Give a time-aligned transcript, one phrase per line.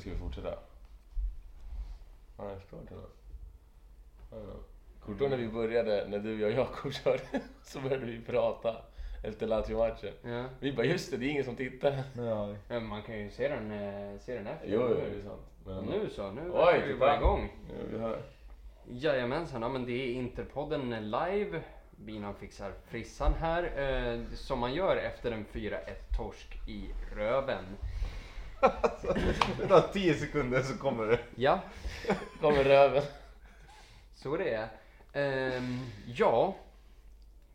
[0.00, 0.54] Eller ska vi fortsätta?
[2.38, 3.02] Ja, det är klart eller?
[4.30, 4.60] Ja, ja.
[5.00, 7.22] Kommer du ihåg när vi började, när du och Jakob körde,
[7.62, 8.76] så började vi prata
[9.24, 10.12] efter Lazio-matchen.
[10.22, 10.44] Ja.
[10.60, 12.02] Vi bara, just det, det är ingen som tittar.
[12.16, 12.54] Ja.
[12.68, 14.68] Men man kan ju se den, eh, se den efter.
[14.68, 15.42] Jo, jo, det är sant.
[15.66, 17.52] Men, Nu så, nu Oj, är vi bara igång.
[17.68, 18.22] Ja, vi hör.
[18.88, 21.62] Jajamensan, ja, men det är Interpodden live.
[21.90, 23.62] Binan fixar frissan här.
[23.62, 25.76] Eh, som man gör efter en 4-1
[26.16, 27.64] torsk i röven.
[28.60, 29.14] Alltså,
[29.58, 31.18] det tar 10 sekunder så kommer det.
[31.34, 31.60] Ja,
[32.40, 33.02] Kommer röven.
[34.14, 34.68] så det är.
[35.12, 36.56] Ehm, ja,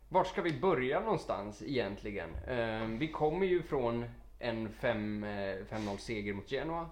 [0.08, 2.30] vart ska vi börja någonstans egentligen?
[2.48, 4.04] Ehm, vi kommer ju från
[4.38, 6.88] en 5-0 eh, seger mot Genoa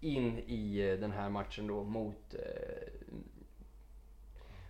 [0.00, 2.92] in i eh, den här matchen då mot, eh,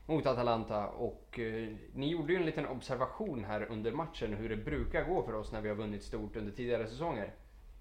[0.06, 4.56] mot Atalanta och eh, ni gjorde ju en liten observation här under matchen hur det
[4.56, 7.32] brukar gå för oss när vi har vunnit stort under tidigare säsonger.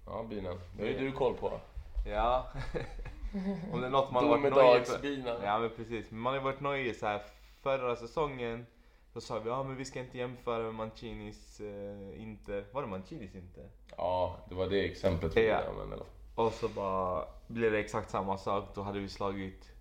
[0.06, 0.60] Ja, binan.
[0.76, 1.60] Det har ju du koll på.
[2.06, 2.46] Ja.
[3.72, 5.44] Om det är något man har varit nöjd för.
[5.44, 6.10] Ja men precis.
[6.10, 7.22] Men man har varit nöjd så här
[7.62, 8.66] förra säsongen.
[9.12, 12.64] Då sa vi ja men vi ska inte jämföra med Mancinis eh, Inter.
[12.72, 13.68] Var det Mancinis Inter?
[13.96, 15.60] Ja, det var det exemplet vi Ja.
[15.70, 16.04] använde.
[16.34, 18.64] Och så bara blev det exakt samma sak.
[18.74, 19.72] Då hade vi slagit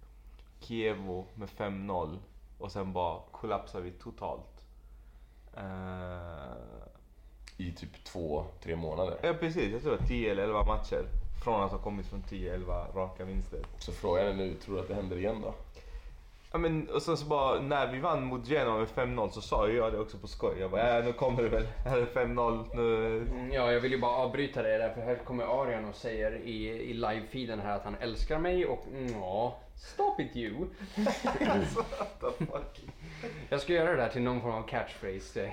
[0.60, 2.18] Kievo med 5-0
[2.60, 4.66] och sen bara kollapsade vi totalt.
[5.58, 6.54] Eh,
[7.68, 9.18] I typ två, tre månader.
[9.22, 11.06] ja precis, jag tror var 10 eller 11 matcher.
[11.44, 13.60] Från att ha kommit från 10-11 raka vinster.
[13.80, 15.54] Så frågan är nu, tror du att det händer igen då?
[16.52, 19.68] Ja, men, och sen så bara när vi vann mot Genoa med 5-0 så sa
[19.70, 20.56] jag det också på skoj.
[20.60, 21.68] Jag bara, äh, nu kommer det väl.
[21.86, 22.66] Här är 5-0.
[22.76, 23.18] Nu...
[23.18, 26.32] Mm, Ja, jag vill ju bara avbryta det där för här kommer Arian och säger
[26.44, 30.54] i, i live-feeden här att han älskar mig och mm, ja, stop it you.
[31.76, 32.82] What the fuck?
[33.50, 35.52] Jag ska göra det där till någon form av catchphrase.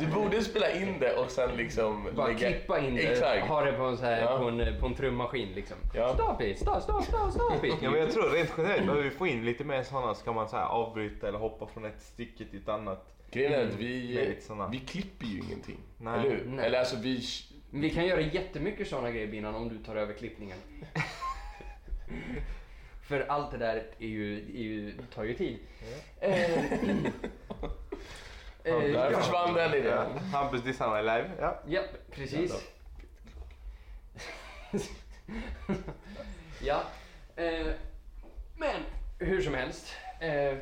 [0.00, 2.38] Du borde spela in det och sen liksom Bara lägga...
[2.38, 3.46] klippa in det, Exakt.
[3.46, 4.38] ha det på en, så här, Ja.
[4.38, 5.76] på en, på en trummaskin liksom.
[5.94, 6.14] Ja.
[6.14, 7.74] Stop it, stop, stop, stop, stop it.
[7.82, 10.34] Ja, men jag tror rent generellt behöver vi få in lite mer sådana så kan
[10.34, 13.14] man så här avbryta eller hoppa från ett stycke till ett annat.
[13.30, 14.68] Grejen är att vi, såna.
[14.68, 15.78] vi klipper ju ingenting.
[15.98, 16.20] Nej.
[16.20, 16.44] Eller hur?
[16.46, 16.66] Nej.
[16.66, 17.22] Eller alltså vi...
[17.70, 20.58] Vi kan göra jättemycket sådana grejer Binan om du tar över klippningen.
[23.08, 25.58] För allt det där är ju, är ju, tar ju tid.
[26.20, 26.32] Eh,
[28.64, 29.18] eh, Där ja.
[29.18, 30.06] försvann den idén.
[30.14, 30.38] Ja.
[30.38, 31.30] Hampus dissar mig live.
[31.40, 31.60] Ja.
[31.66, 32.68] Ja, precis.
[36.62, 36.82] ja.
[37.36, 37.66] Eh,
[38.56, 38.82] men
[39.18, 39.96] hur som helst.
[40.20, 40.54] Eh,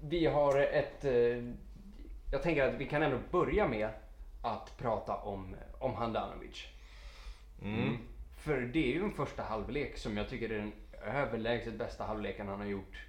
[0.00, 1.04] vi har ett...
[1.04, 1.44] Eh,
[2.32, 3.88] jag tänker att vi kan ändå börja med
[4.42, 6.66] att prata om, om Handanovic.
[7.62, 7.98] Mm.
[8.38, 10.72] För det är ju en första halvlek som jag tycker är den
[11.04, 13.06] överlägset bästa halvleken han har gjort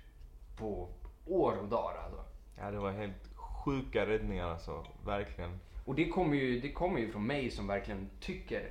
[0.57, 0.89] på
[1.25, 2.03] år och dagar.
[2.05, 2.23] Alltså.
[2.57, 4.85] ja, det var helt sjuka räddningar alltså.
[5.05, 5.59] Verkligen.
[5.85, 8.69] Och det kommer, ju, det kommer ju från mig som verkligen tycker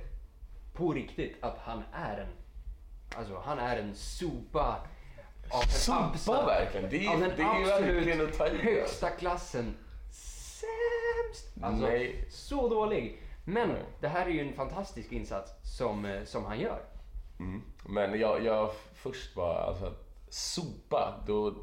[0.73, 2.27] på riktigt att han är en,
[3.15, 4.87] alltså han är en sopa
[5.49, 6.89] av den Sopa absolut- verkligen?
[6.89, 9.77] Det är, av den det absolut högsta klassen.
[10.11, 11.53] Sämst!
[11.61, 12.25] Alltså, Nej.
[12.29, 13.21] så dålig.
[13.45, 16.81] Men det här är ju en fantastisk insats som, eh, som han gör.
[17.39, 17.61] Mm.
[17.85, 21.53] Men jag, jag först bara, alltså att sopa, då...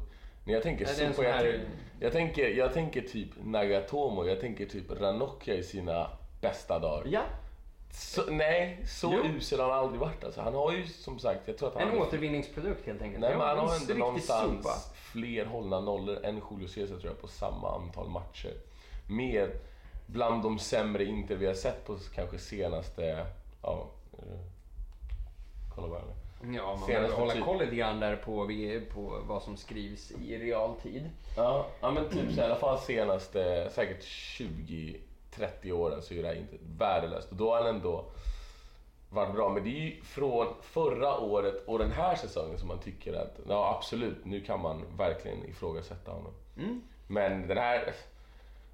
[0.45, 1.65] När jag tänker sopa, jag, här-
[1.99, 6.09] jag, tänker, jag tänker typ Nagatomo, jag tänker typ Ranocchia i sina
[6.41, 7.03] bästa dagar.
[7.07, 7.21] Ja,
[7.91, 9.23] Så, nej, så Jo.
[9.37, 10.41] usel har han aldrig varit alltså.
[10.41, 11.89] Han har ju som sagt, jag tror att han...
[11.91, 13.21] en återvinningsprodukt helt enkelt.
[13.21, 14.75] Nej men han har ändå någonstans sopa.
[14.95, 18.53] fler hållna nollor än Julio Cesar tror jag på samma antal matcher.
[19.09, 19.49] Med
[20.05, 23.25] bland de sämre Inter vi har sett på kanske senaste...
[23.61, 24.39] Ja, eh,
[25.75, 26.13] kolla nu.
[26.55, 28.49] Ja, man behöver hålla typ- koll lite grann där på,
[28.93, 31.09] på vad som skrivs i realtid.
[31.37, 36.27] Ja, ja men typ så i alla fall senaste säkert 20-30 åren så är det
[36.27, 37.31] här inte värdelöst.
[37.31, 38.05] Och då har han ändå
[39.09, 39.49] varit bra.
[39.49, 43.39] Men det är ju från förra året och den här säsongen som man tycker att,
[43.47, 46.33] ja absolut, nu kan man verkligen ifrågasätta honom.
[46.57, 46.81] Mm.
[47.07, 47.93] Men den här,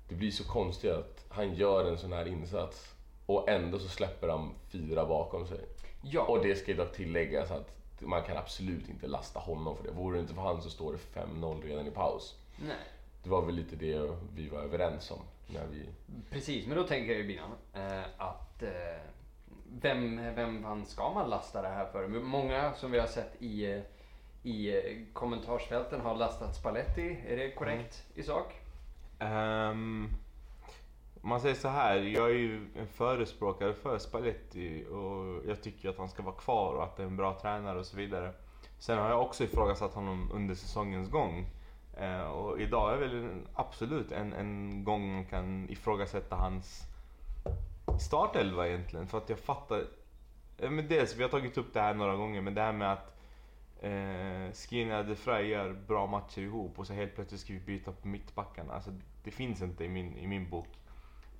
[0.09, 4.27] det blir så konstigt att han gör en sån här insats och ändå så släpper
[4.27, 5.59] han fyra bakom sig.
[6.01, 9.83] Ja, Och det ska ju dock tilläggas att man kan absolut inte lasta honom för
[9.83, 9.91] det.
[9.91, 12.35] Vore det inte för han så står det 5-0 redan i paus.
[12.67, 12.77] nej.
[13.23, 15.85] Det var väl lite det vi var överens om när vi...
[16.29, 19.01] Precis, men då tänker jag ju Binan eh, att eh,
[19.81, 22.07] vem, vem fan ska man lasta det här för?
[22.07, 23.81] Men Många som vi har sett i, eh,
[24.43, 27.17] i eh, kommentarsfälten har lastat Spalletti.
[27.27, 28.55] Är det korrekt i sak?
[29.19, 30.09] Ehm,
[31.21, 35.97] man säger så här, jag är ju en förespråkare för Spalletti och jag tycker att
[35.97, 38.33] han ska vara kvar och att det är en bra tränare och så vidare.
[38.79, 41.45] Sen har jag också ifrågasatt honom under säsongens gång.
[41.97, 46.83] Eh, och idag är väl absolut en, en gång man kan ifrågasätta hans
[47.99, 49.85] startelva egentligen för att jag fattar.
[50.57, 52.93] eh, Men dels, vi har tagit upp det här några gånger, men det här med
[52.93, 53.17] att
[53.81, 57.91] eh, Skina de Frey gör bra matcher ihop och så helt plötsligt ska vi byta
[57.91, 58.73] på mittbackarna.
[58.73, 58.91] Alltså,
[59.23, 60.67] det finns inte i min, i min bok.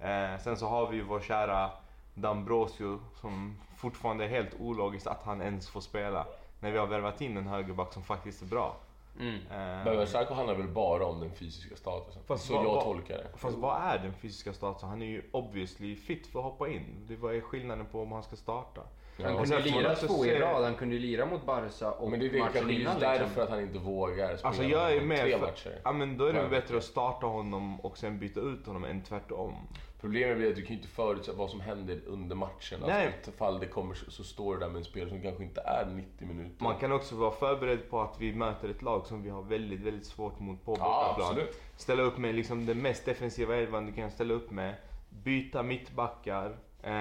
[0.02, 1.70] Eh, sen så har vi ju vår kära
[2.14, 6.26] Dambrosio som fortfarande är helt ologiskt att han ens får spela.
[6.60, 8.76] När vi har värvat in en högerback som faktiskt är bra.
[9.20, 9.36] Mm.
[9.36, 12.22] Eh, Men Versaco handlar väl bara om den fysiska statusen.
[12.28, 13.28] Fast så vad- jag vad- tolkar det.
[13.38, 14.90] Fast vad är den fysiska statusen?
[14.90, 17.06] Han är ju obviously fit för att hoppa in.
[17.08, 18.82] Det vad är skillnaden på om han ska starta?
[19.24, 19.40] Han Ja.
[19.42, 22.20] och kunde ju lira två i rad, han kunde ju lira mot Barca och Men
[22.20, 23.00] det är det matchen kanske just liksom.
[23.02, 25.82] därför att han inte vågar spela Alltså jag är med tre för, matcher.
[25.84, 26.60] Ja men då är det väl Ja.
[26.62, 29.54] bättre att starta honom och sen byta ut honom än tvärtom.
[30.02, 32.80] Problemet blir att du kan ju inte förutsäga vad som händer under matchen.
[32.88, 33.08] Nej.
[33.08, 35.62] Alltså, ifall det kommer så, så står du där med en spelare som kanske inte
[35.62, 36.64] är 90 minuter.
[36.64, 39.80] Man kan också vara förberedd på att vi möter ett lag som vi har väldigt,
[39.80, 41.28] väldigt svårt mot på Ja, bortaplan.
[41.30, 41.62] absolut.
[41.78, 44.76] ställa upp med liksom den mest defensiva elvan du kan ställa upp med.
[45.10, 46.58] Byta mittbackar.
[46.84, 46.94] Eh,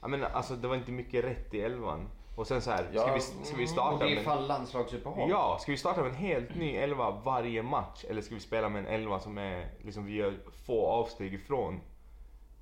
[0.00, 2.08] jag menar, alltså det var inte mycket rätt i elvan.
[2.36, 4.24] Och sen så här, ska, Ja, vi, ska vi mm, Och starta det är med...
[4.24, 5.30] fan landslagsuppehåll.
[5.30, 8.04] Ja, ska vi starta med en helt ny elva varje match?
[8.08, 10.34] Eller ska vi spela med en elva som är, liksom, vi gör
[10.66, 11.80] få avsteg ifrån?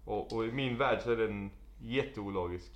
[0.06, 2.70] Och, och i min värld så är den jätteologisk.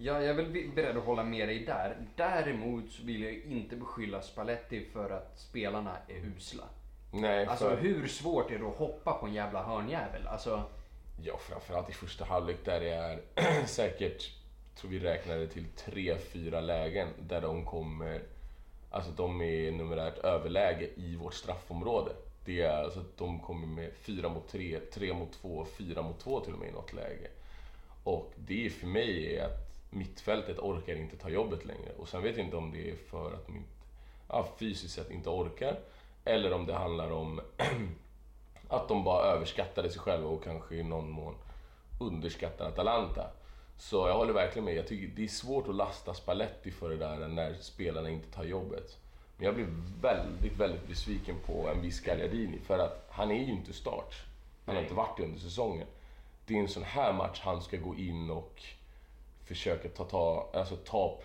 [0.00, 1.96] Ja, jag är väl be- beredd att hålla med dig där.
[2.16, 6.64] Däremot så vill jag inte beskylla Spalletti för att spelarna är usla.
[7.12, 10.26] Nej, Alltså för, hur svårt är det att hoppa på en jävla hörnjävel?
[10.26, 10.62] Alltså,
[11.22, 13.20] ja, framförallt i första halvlek där det är
[13.66, 14.30] säkert,
[14.74, 18.22] tror vi räknade till tre, fyra lägen där de kommer,
[18.90, 22.12] alltså de är numerärt överläge i vårt straffområde.
[22.44, 26.20] Det är alltså att de kommer med fyra mot tre, tre mot två, fyra mot
[26.20, 27.28] två till och med i något läge.
[28.04, 31.92] Och det för mig är att mittfältet orkar inte ta jobbet längre.
[31.98, 33.68] Och sen vet jag inte om det är för att de inte,
[34.28, 35.78] ja, fysiskt sett inte orkar.
[36.24, 37.40] Eller om det handlar om
[38.68, 41.34] att de bara överskattade sig själva och kanske i någon mån
[42.00, 43.30] underskattar Atalanta.
[43.78, 44.74] Så jag håller verkligen med.
[44.74, 48.44] Jag tycker det är svårt att lasta Spalletti för det där när spelarna inte tar
[48.44, 48.98] jobbet.
[49.36, 49.66] Men jag blir
[50.00, 54.14] väldigt, väldigt besviken på en viss Gagliardini för att han är ju inte start.
[54.66, 55.86] Han har inte varit det under säsongen.
[56.46, 58.62] Det är en sån här match han ska gå in och
[59.44, 61.18] försöka ta, ta, alltså ta,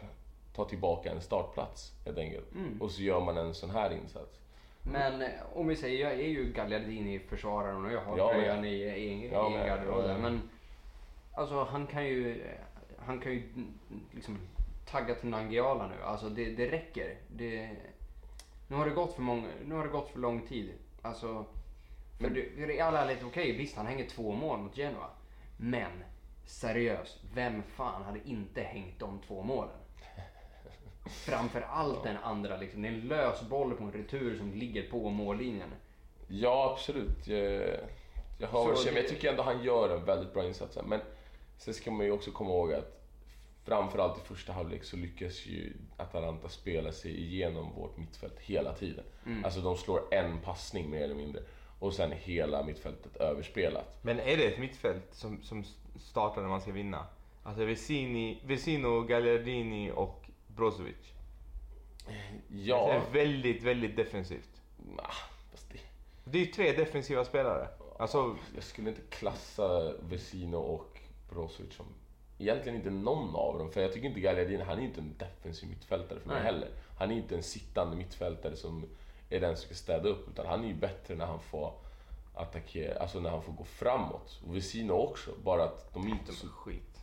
[0.55, 2.45] ta tillbaka en startplats helt enkelt.
[2.79, 4.39] Och så gör man en sån här insats.
[4.83, 8.69] men eh, om vi säger, jag är ju Gagliardini-försvararen och jag har Ja, tröjan i,
[8.73, 10.09] i, i Ja, en men- garderob där.
[10.11, 10.17] ja.
[10.17, 10.41] Men
[11.33, 12.43] alltså han kan ju,
[12.99, 13.73] han kan ju mm,
[14.11, 14.37] liksom
[14.85, 16.03] tagga till Nangiala nu.
[16.03, 17.15] Alltså det, det räcker.
[17.35, 17.69] Det,
[18.67, 20.73] nu har det gått för många, nu har det gått för lång tid.
[21.01, 21.45] Alltså,
[22.17, 25.09] det, för i all ärlighet, okej visst han hänger två mål mot Genoa.
[25.57, 25.91] Men
[26.45, 29.75] seriöst, vem fan hade inte hängt de två målen?
[31.05, 32.81] Framför allt den andra liksom.
[32.81, 35.69] Det är en lös boll på en retur som ligger på mållinjen.
[36.27, 37.27] Ja, absolut.
[37.27, 37.61] Jag,
[38.39, 40.77] jag, har, men jag tycker ändå han gör en väldigt bra insats.
[40.85, 40.99] Men
[41.57, 42.96] sen ska man ju också komma ihåg att
[43.67, 49.03] framförallt i första halvlek så lyckas ju Atalanta spela sig igenom vårt mittfält hela tiden.
[49.43, 51.41] Alltså de slår en passning mer eller mindre.
[51.79, 53.99] Och sen hela mittfältet överspelat.
[54.01, 55.63] Men är det ett mittfält som, som
[55.99, 57.05] startar när man ska vinna?
[57.43, 60.95] Alltså Vesini, Vesino, Gagliardini och Brozovic.
[62.07, 62.13] Det
[62.49, 64.61] Ja, är väldigt, väldigt defensivt.
[64.97, 65.11] ah,
[65.51, 65.79] fast det,
[66.23, 67.67] Det är ju tre defensiva spelare.
[67.99, 71.85] Alltså, jag skulle inte klassa Vesino och Brozovic som
[72.37, 73.71] egentligen inte någon av dem.
[73.71, 76.45] För jag tycker inte Gagliardini, han är inte en defensiv mittfältare för mig Nej.
[76.45, 76.69] heller.
[76.97, 78.85] Han är inte en sittande mittfältare som
[79.29, 80.29] är den som ska städa upp.
[80.29, 81.73] Utan han är ju bättre när han får
[82.33, 84.39] attackera, alltså när han får gå framåt.
[84.47, 86.47] Och Vesino också, bara att de är inte så...
[86.47, 86.96] skit.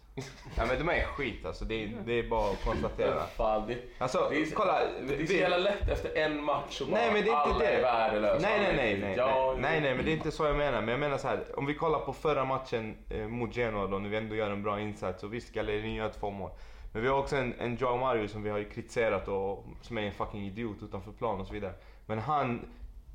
[0.56, 3.26] Ja men de är skit alltså, det är, det är bara att konstatera.
[3.26, 4.80] Fan, det, Alltså, det är, kolla.
[5.08, 7.52] Det är så jävla lätt efter en match och bara Nej men det är alla
[7.54, 7.82] inte är det.
[7.82, 8.48] värdelösa.
[8.48, 10.44] Nej nej alla är- nej nej, Ja, nej nej nej men det är inte så
[10.44, 10.80] jag menar.
[10.80, 13.98] Men jag menar så här, om vi kollar på förra matchen eh, mot Genoa då,
[13.98, 15.22] när vi ändå gör en bra insats.
[15.22, 16.50] Och visst, Gallerini gör två mål.
[16.92, 20.02] Men vi har också en, en Joao Mario som vi har kritiserat och som är
[20.02, 21.72] en fucking idiot utanför plan och så vidare.
[22.06, 22.60] Men han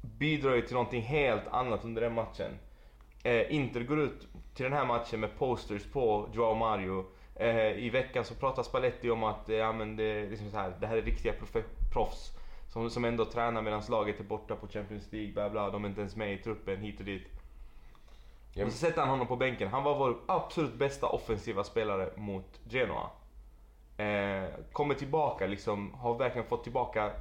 [0.02, 2.52] bidrar ju till någonting helt annat under den matchen.
[3.24, 4.28] Eh, Inter går ut
[4.60, 7.06] till den här matchen med posters på Joao Mario.
[7.36, 10.74] Eh, I veckan så pratar Spalletti om att eh, ja, men det, liksom så här,
[10.80, 11.34] det här är riktiga
[11.94, 12.32] proffs
[12.74, 15.90] som, som ändå tränar medan laget är borta på Champions League, bla bla, de är
[15.90, 17.28] inte ens med i truppen hit och dit.
[18.66, 19.68] Och så sätter han honom på bänken.
[19.68, 23.10] Han var vår absolut bästa offensiva spelare mot Genoa.
[23.98, 27.12] Eh, kommer tillbaka liksom, har verkligen fått tillbaka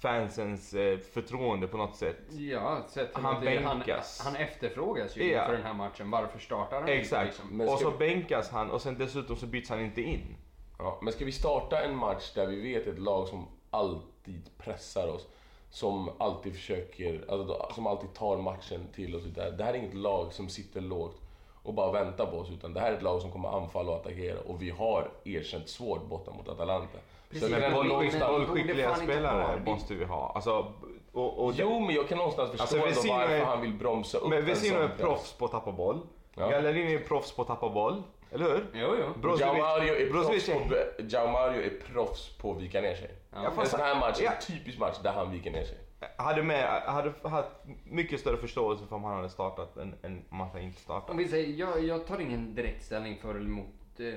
[0.00, 2.16] fansens eh, förtroende på något sätt.
[2.30, 4.20] Ja, sett Han det- han, bänkas.
[4.24, 5.40] han efterfrågas ju Ja.
[5.40, 6.10] inför den här matchen.
[6.10, 7.26] Varför startar han inte Exakt.
[7.26, 7.60] liksom?
[7.60, 10.36] Och så vi- bänkas han och sen dessutom så byts han inte in.
[10.78, 15.08] Ja, men ska vi starta en match där vi vet ett lag som alltid pressar
[15.08, 15.26] oss,
[15.70, 19.22] som alltid försöker, alltså, som alltid tar matchen till oss.
[19.56, 21.20] Det här är inget lag som sitter lågt
[21.62, 22.50] och bara vänta på oss.
[22.50, 25.68] Utan det här är ett lag som kommer anfalla och attackera och vi har erkänt
[25.68, 26.98] svårt borta mot Atalanta.
[27.30, 27.50] Precis.
[27.50, 27.72] Jag Men
[28.18, 30.32] bollskickliga spelare måste vi ha.
[30.34, 30.72] Alltså,
[31.12, 33.72] och, och, Jo, men jag kan någonstans förstå Alltså, ändå Vesino varför är- han vill
[33.74, 36.00] bromsa upp men en Vesino är proffs på att tappa boll.
[36.34, 36.48] Ja.
[36.50, 38.02] Gallerini är proffs på att tappa boll.
[38.32, 38.66] Eller hur?
[38.74, 39.28] Jo, jo.
[39.28, 43.10] Brozovic- är Brozovic proffs på, Jao Mario är proffs på att vika ner sig.
[43.32, 43.42] Ja.
[43.42, 44.30] Jag En sån här match är Ja.
[44.32, 45.78] en typisk match där han viker ner sig.
[46.18, 47.48] hade, med, hade haft
[47.84, 51.10] mycket större förståelse för om han hade startat än, än om han inte startat.
[51.10, 53.66] Om vi säger, jag, jag tar ingen direkt ställning för eller emot,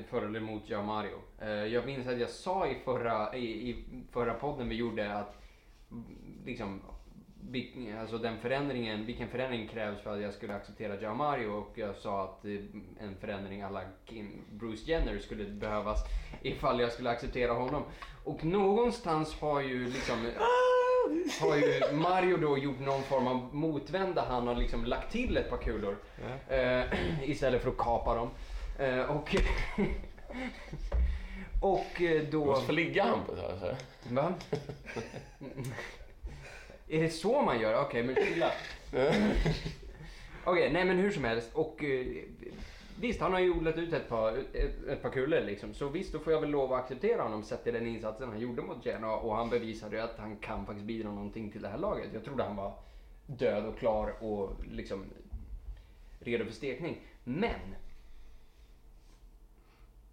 [0.10, 1.18] för eller emot Jao Mario.
[1.42, 5.42] Eh, Jag minns att jag sa i förra, i, i förra podden vi gjorde att
[5.92, 6.04] mm,
[6.46, 6.82] liksom,
[8.00, 11.96] alltså den förändringen, vilken förändring krävs för att jag skulle acceptera Jao Mario och jag
[11.96, 12.52] sa att eh,
[13.00, 13.82] en förändring alla
[14.52, 16.00] Bruce Jenner skulle behövas
[16.42, 17.84] ifall jag skulle acceptera honom.
[18.24, 20.18] Och någonstans har ju liksom
[21.42, 24.26] har ju Mario då gjort någon form av motvända.
[24.30, 25.98] Han har liksom lagt till ett par kulor
[26.50, 26.84] eh,
[27.30, 28.30] istället för att kapa dem.
[28.80, 29.36] Eh, och
[31.62, 32.46] och eh, Du då...
[32.46, 33.76] måste få ligga Hampus alltså.
[34.10, 34.34] Va?
[36.88, 37.82] Är det så man gör?
[37.82, 38.52] Okej, men chilla.
[40.44, 41.50] Okej, nej men hur som helst.
[41.54, 42.06] Och eh,
[43.00, 45.74] visst, han har ju odlat ut ett par, ett, ett par kulor liksom.
[45.74, 48.40] Så visst, då får jag väl lov att acceptera honom sett till den insatsen han
[48.40, 49.16] gjorde mot Genoa.
[49.16, 52.10] Och han bevisade ju att han kan faktiskt bidra någonting till det här laget.
[52.14, 52.74] Jag trodde han var
[53.26, 55.06] död och klar och liksom
[56.20, 56.98] redo för stekning.
[57.24, 57.76] Men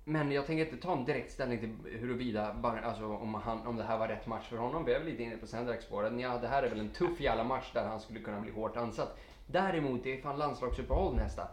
[0.04, 3.76] men jag tänker inte ta en direkt ställning till huruvida, bara- alltså om, han, om
[3.76, 4.84] det här var rätt match för honom.
[4.84, 6.20] Vi är väl lite inne på Sendrak-spåret.
[6.20, 8.76] Ja, det här är väl en tuff jävla match där han skulle kunna bli hårt
[8.76, 9.18] ansatt.
[9.46, 11.48] Däremot, det är fan landslagsuppehåll nästa.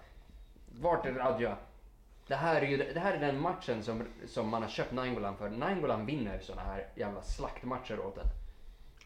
[0.81, 1.57] Vart är Radja?
[2.27, 5.37] Det här är ju det här är den matchen som, som man har köpt Nainggolan
[5.37, 5.49] för.
[5.49, 8.27] Nainggolan vinner såna här jävla slaktmatcher åt en.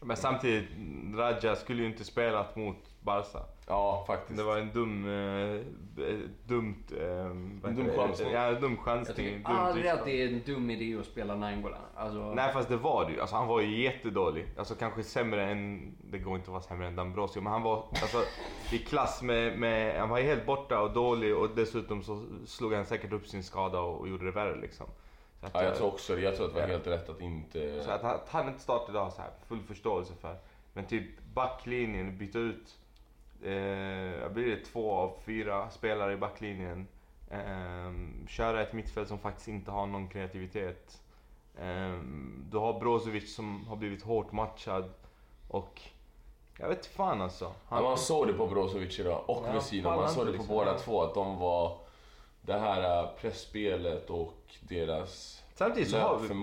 [0.06, 0.68] Men samtidigt,
[1.14, 3.38] Radja skulle ju inte spelat mot Barca.
[3.66, 4.38] Ja, faktiskt.
[4.38, 5.54] Det var en dum, eh,
[6.06, 8.30] eh, dumt, eh, En dum chansning.
[8.32, 9.16] Ja, en dum Jag chansning.
[9.16, 11.78] tycker dumt aldrig att det är en dum idé att spela Nainggolan.
[11.94, 13.20] Alltså, Nej fast det var det ju.
[13.20, 14.46] Alltså, han var ju jättedålig.
[14.58, 17.40] Alltså kanske sämre än, det går inte att vara sämre än Dambrosio.
[17.40, 18.18] Men han var alltså,
[18.72, 22.72] i klass med, med, han var ju helt borta och dålig och dessutom så slog
[22.74, 24.86] han säkert upp sin skada och, och gjorde det värre liksom.
[25.40, 26.20] Så att, Ja, jag eh, tror också det.
[26.22, 27.82] Jag tror att det var helt rätt att inte...
[27.84, 30.36] Så att, han- att han inte startar idag så här, full förståelse för.
[30.74, 31.04] Men typ
[31.34, 32.78] backlinjen, byta ut,
[33.42, 36.86] eh, blir det två av fyra spelare i backlinjen.
[37.30, 37.92] Eh,
[38.28, 41.02] köra ett mittfält som faktiskt inte har någon kreativitet.
[41.58, 41.92] Eh,
[42.50, 44.90] du har Brozovic som har blivit hårt matchad
[45.48, 45.80] och
[46.58, 47.52] jag vet fan alltså.
[47.70, 49.82] Ja, man såg det på Brozovic idag och Ja, Vesino.
[49.82, 50.78] fan, Man han såg det liksom- på båda ja.
[50.78, 51.78] två att de var...
[52.44, 56.34] Det här äh, pressspelet och deras Samtidigt så har vi, vi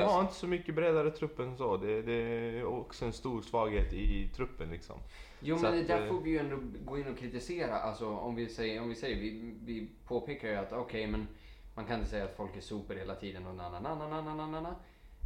[0.00, 1.76] Alltså, har inte så mycket bredare trupp än så.
[1.76, 4.96] Det, det är också en stor svaghet i truppen liksom.
[5.40, 7.78] Jo Så men att, där eh, får vi ju ändå gå in och kritisera.
[7.78, 11.28] Alltså om vi säger, om vi, säger vi, vi påpekar ju att okej men
[11.74, 14.20] man kan inte säga att folk är super hela tiden och na na na na
[14.22, 14.74] na na na na.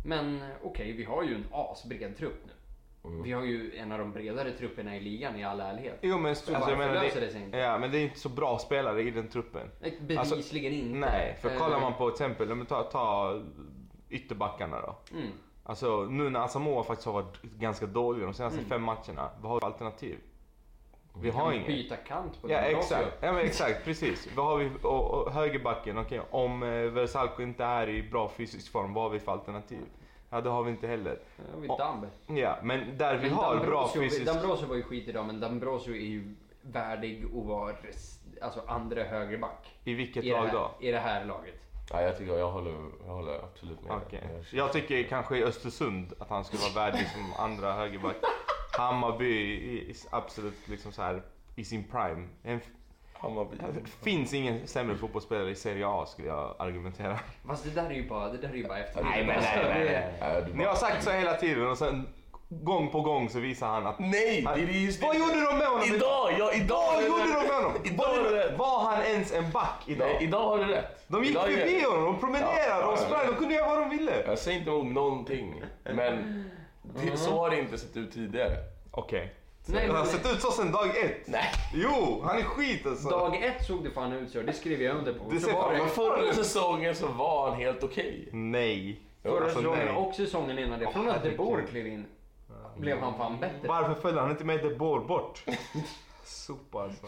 [0.05, 2.53] Men eh, okej, vi har ju en asbred trupp nu.
[3.07, 3.23] Mm.
[3.23, 5.99] Vi har ju en av de bredare trupperna i ligan i all ärlighet.
[6.03, 7.59] Jo men, Så alltså, jag menar, det, sig inte?
[7.59, 9.71] ja, men det är inte så bra spelare i den truppen.
[9.85, 10.03] Alltså,
[10.35, 10.99] Bevisligen inte.
[10.99, 13.41] Nej, för Eh, kollar man på till exempel, vi tar, ta
[14.11, 14.97] ytterbackarna då.
[15.17, 15.29] Mm.
[15.65, 18.71] Alltså nu när Asamoah faktiskt har varit ganska dålig de senaste Mm.
[18.71, 20.19] fem matcherna, vad har vi för alternativ?
[21.23, 21.67] Vi Kan har vi inget.
[21.67, 24.29] byta kant på Ja den exakt, ja, men exakt precis.
[24.37, 28.73] Vad har vi, och, och högerbacken, okej om eh, Versalco inte är i bra fysisk
[28.73, 29.79] form, vad har vi för alternativ?
[30.31, 31.19] Ja det har vi inte heller.
[31.37, 32.09] Ja, vi Dambe.
[32.27, 34.27] Ja, men där vi Men har bra Dambrosio- fysisk...
[34.27, 37.75] Dambrosio var ju skit idag men Dambrosio är ju värdig att vara
[38.43, 39.75] alltså andra högerback.
[39.85, 40.71] I vilket I lag här, då?
[40.81, 41.55] I det här laget.
[41.91, 42.75] Ja, jag tycker jag håller,
[43.07, 43.93] jag håller absolut med.
[44.07, 44.23] Okej.
[44.53, 48.17] Jag- tycker kanske i Östersund att han skulle vara värdig som andra högerback.
[48.79, 51.23] Hammarby absolut liksom så här
[51.57, 52.29] i sin prime.
[52.43, 52.61] En,
[53.21, 53.57] Hammarby.
[53.57, 57.19] det finns ingen sämre fotbollsspelare i Serie A skulle jag argumentera.
[57.47, 59.03] Fast det där är ju bara, det där är ju bara efter.
[59.03, 60.43] Nej, men nej, nej, nej.
[60.47, 62.07] Du Ni har sagt så hela tiden och sen
[62.49, 63.99] gång på gång så visar han att...
[63.99, 64.45] Nej!
[64.47, 65.07] Han, Det är just det.
[65.07, 65.85] vad gjorde de med honom?
[65.95, 66.31] Idag!
[66.39, 66.93] Ja, idag!
[66.95, 67.73] Vad gjorde de med honom?
[67.85, 70.09] Idag Var, det, var han ens en back idag?
[70.09, 71.05] Nej, idag har du rätt.
[71.09, 73.79] De gick Idag förbi honom, de promenerade, Ja, ja, de sprang, de kunde göra vad
[73.79, 74.23] de ville.
[74.27, 76.45] Jag säger inte emot någonting, men
[76.83, 78.57] det, så har det inte sett ut tidigare.
[78.91, 79.35] Okej.
[79.69, 81.27] Nej, Han har sett ut så sen dag ett.
[81.27, 81.53] Nej.
[81.75, 83.09] Jo, han är skit alltså.
[83.09, 85.31] Dag ett såg det fan ut så, det skrev jag under på.
[85.31, 88.29] Det så var det förra säsongen så var han helt okej.
[88.33, 89.01] Nej.
[89.23, 89.97] förra Alltså, säsongen nej.
[89.97, 90.93] och säsongen innan det.
[90.93, 91.71] Från att De Boer herregud.
[91.71, 92.07] klev in
[92.77, 93.69] blev han fan bättre.
[93.69, 95.45] Varför följde han inte med De Boer bort?
[96.25, 97.07] Sopa alltså.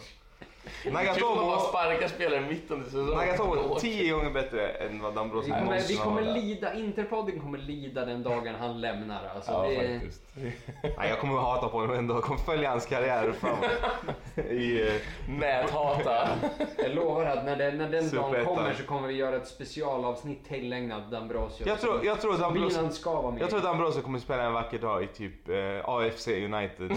[0.63, 3.13] Kul att man Nagatomo, sparkar spelare mitt under säsongen.
[3.13, 6.33] Nagatomo tio gånger bättre än vad Vi Dambrosio kommer, vi någonsin kommer har.
[6.33, 9.21] lida, Interpodden kommer lida den dagen han lämnar.
[9.35, 10.21] Alltså, Ja, det, faktiskt.
[10.97, 12.13] Nej, jag kommer att hata på honom ändå.
[12.13, 13.65] Jag kommer följa hans karriär framåt.
[14.49, 14.93] I, eh,
[15.29, 16.29] Näthata.
[16.77, 20.47] jag lovar att när, det, när den dagen kommer så kommer vi göra ett specialavsnitt
[20.47, 21.67] tillägnat Dambrosio.
[21.67, 22.69] jag tror, jag tror Dambrosio...
[22.77, 23.41] Binan ska vara med.
[23.41, 26.91] Jag tror att Ambrosio kommer spela en vacker dag i typ eh, AFC United.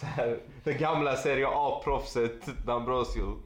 [0.00, 3.36] Så här, det gamla Serie A-proffset D'Ambrosio.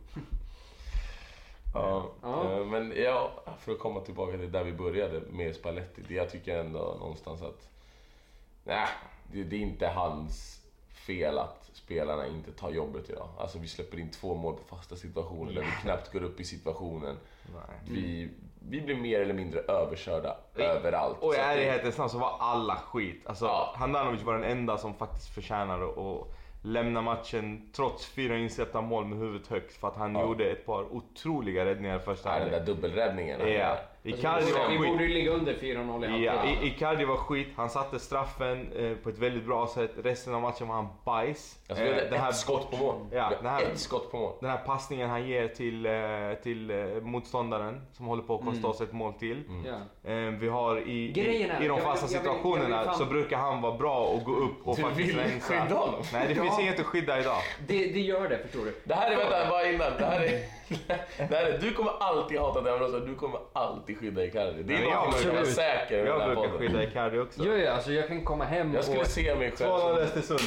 [1.74, 2.52] Ja, Ja.
[2.58, 6.02] eh, men ja, för att komma tillbaka till där vi började med Spalletti.
[6.08, 7.68] Det jag tycker ändå någonstans att...
[8.64, 8.86] Nej,
[9.32, 10.60] det, det är inte hans
[11.06, 13.28] fel att spelarna inte tar jobbet idag.
[13.38, 16.44] Alltså vi släpper in två mål på fasta situationer där vi knappt går upp i
[16.44, 17.16] situationen.
[17.54, 17.78] Nej.
[17.88, 18.30] Vi,
[18.68, 21.16] vi blir mer eller mindre överkörda överallt.
[21.20, 23.26] Och i ärlighetens namn så var alla skit.
[23.26, 23.74] Alltså, Ja.
[23.76, 26.28] Handanovic var den enda som faktiskt förtjänade att
[26.62, 30.22] lämna matchen trots fyra insläppta mål med huvudet högt för att han Ja.
[30.22, 32.76] gjorde ett par otroliga räddningar första Ja, den där halvlek.
[32.76, 33.40] dubbelräddningen.
[33.52, 33.76] Ja.
[34.04, 35.00] Icardi Alltså, var vi borde skit.
[35.00, 36.32] ju ligga under 4-0 i Ja.
[36.46, 39.90] I- Icardi var skit, han satte straffen eh, på ett väldigt bra sätt.
[40.04, 41.58] Resten av matchen var han bajs.
[41.68, 42.94] Alltså, Eh, hade det här- ett skott på mål.
[43.00, 44.32] Ja, Vi hade det här- Ett skott på mål.
[44.40, 45.92] Den här passningen han ger till, eh,
[46.42, 48.70] till eh, motståndaren som håller på att kosta Mm.
[48.70, 49.42] oss ett mål till.
[50.04, 50.10] Ja.
[50.12, 52.86] Eh, Vi har i, i, i de jag vill- fasta jag vill- jag situationerna vill
[52.86, 55.52] fan- så brukar han vara bra och gå upp och Du faktiskt vill rensa.
[55.54, 56.00] skydda honom?
[56.12, 56.42] Nej, det Ja.
[56.42, 57.36] finns inget att skydda idag.
[57.66, 58.74] Det, det gör det, förstår du.
[58.84, 59.92] Det här är, vänta, bara innan.
[59.98, 60.40] Det här är,
[61.18, 64.62] är, du kommer alltid hata Demrosa, du kommer alltid skydda Icardi.
[64.62, 66.58] Det är Nej, jag man kan vara säker med den Jag här brukar podden.
[66.58, 67.42] skydda Icardi också.
[67.44, 69.06] Jo, ja, alltså jag kan komma hem Jag skulle och...
[69.06, 69.98] se mig själv 2-0 som...
[69.98, 70.40] Östersund.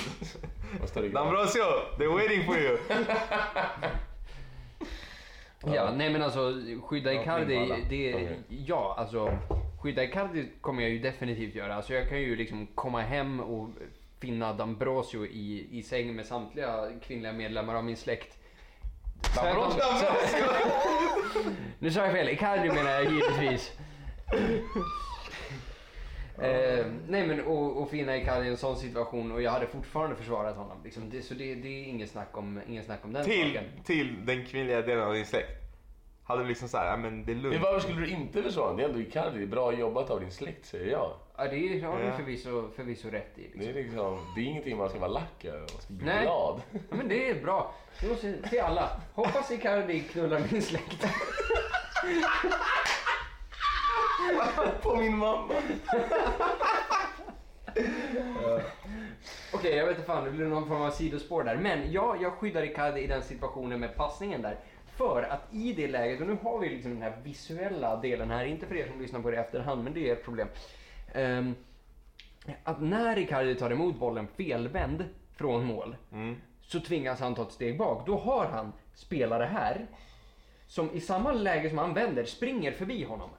[0.79, 1.07] Vad står det?
[1.07, 1.65] D'Ambrosio,
[1.97, 2.77] they're waiting for you.
[5.73, 6.53] Ja, nej men alltså
[6.83, 7.81] skydda Ja, Icardi, Nimbala.
[7.89, 8.39] det, Okej.
[8.47, 9.37] ja alltså
[9.81, 11.75] skydda Icardi kommer jag ju definitivt göra.
[11.75, 13.69] Alltså jag kan ju liksom komma hem och
[14.19, 18.37] finna D'Ambrosio i, i säng med samtliga kvinnliga medlemmar av min släkt.
[19.35, 19.79] Så jag- D'Ambrosio?
[21.33, 23.71] så- Nu sa jag fel, Icardi menar jag givetvis.
[26.41, 30.15] Eh, nej men och, och finna Icardi i en sån situation och jag hade fortfarande
[30.15, 30.77] försvarat honom.
[30.83, 31.09] Liksom.
[31.09, 33.63] Det, så det, det är inget snack om, ingen snack om den till, saken.
[33.83, 35.61] till den kvinnliga delen av din släkt.
[36.23, 37.61] Hade du liksom såhär, ja men det är Men lugnt.
[37.63, 38.77] varför skulle du inte försvara honom?
[38.77, 39.45] Det är ändå Icardi.
[39.47, 41.11] Bra jobbat av din släkt, säger jag.
[41.37, 43.41] Ja, det har du förvisso, förvisso rätt i.
[43.41, 43.61] Liksom.
[43.61, 45.59] Det är, liksom, det är ingenting man ska vara lack över.
[45.59, 46.23] Man ska bli Nej.
[46.23, 46.61] glad.
[46.71, 47.73] Ja, men det är bra.
[48.01, 49.01] Det måste till alla.
[49.13, 51.01] Hoppas Icardi knullar min släkt.
[54.81, 55.53] På min mamma.
[59.53, 61.55] Okej, jag vet inte fan, det blir någon form av sidospår där.
[61.55, 64.59] Men ja, jag skyddar Icardi i den situationen med passningen där.
[64.97, 68.45] För att i det läget, och nu har vi liksom den här visuella delen här,
[68.45, 70.47] inte för er som lyssnar på det i efterhand, men det är ett problem.
[71.15, 71.55] Ehm,
[72.63, 76.35] att när Icardi tar emot bollen felvänd från mål, Mm.
[76.61, 78.07] så tvingas han ta ett steg bak.
[78.07, 79.87] Då har han spelare här
[80.67, 83.29] som i samma läge som han vänder springer förbi honom.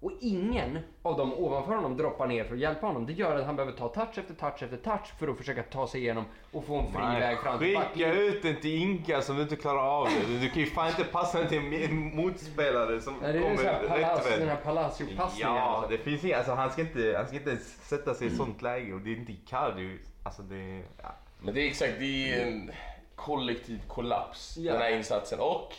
[0.00, 3.06] Och ingen av dem ovanför honom droppar ner för att hjälpa honom.
[3.06, 5.86] Det gör att han behöver ta touch efter touch efter touch för att försöka ta
[5.86, 8.16] sig igenom och få en fri Nej, väg fram till Skicka backlinjen.
[8.18, 10.38] ut den till Inka som du inte klarar av det.
[10.40, 13.64] Du kan ju fan inte passa den till en motspelare som Ja, det är kommer
[13.64, 15.54] här palas, rätt den här Palacio-passningen.
[15.56, 15.90] Ja, alltså.
[15.90, 18.36] det finns inga, alltså han ska inte, han ska inte ens sätta sig i ett
[18.36, 19.98] sånt läge och det är inte Icardi.
[20.22, 21.14] Alltså det, ja.
[21.40, 22.70] Men det är exakt, det är en
[23.14, 24.72] kollektiv kollaps, Ja.
[24.72, 25.40] den här insatsen.
[25.40, 25.72] Och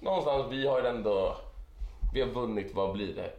[0.00, 1.36] någonstans, vi har ju ändå,
[2.14, 3.30] vi har vunnit, vad blir det?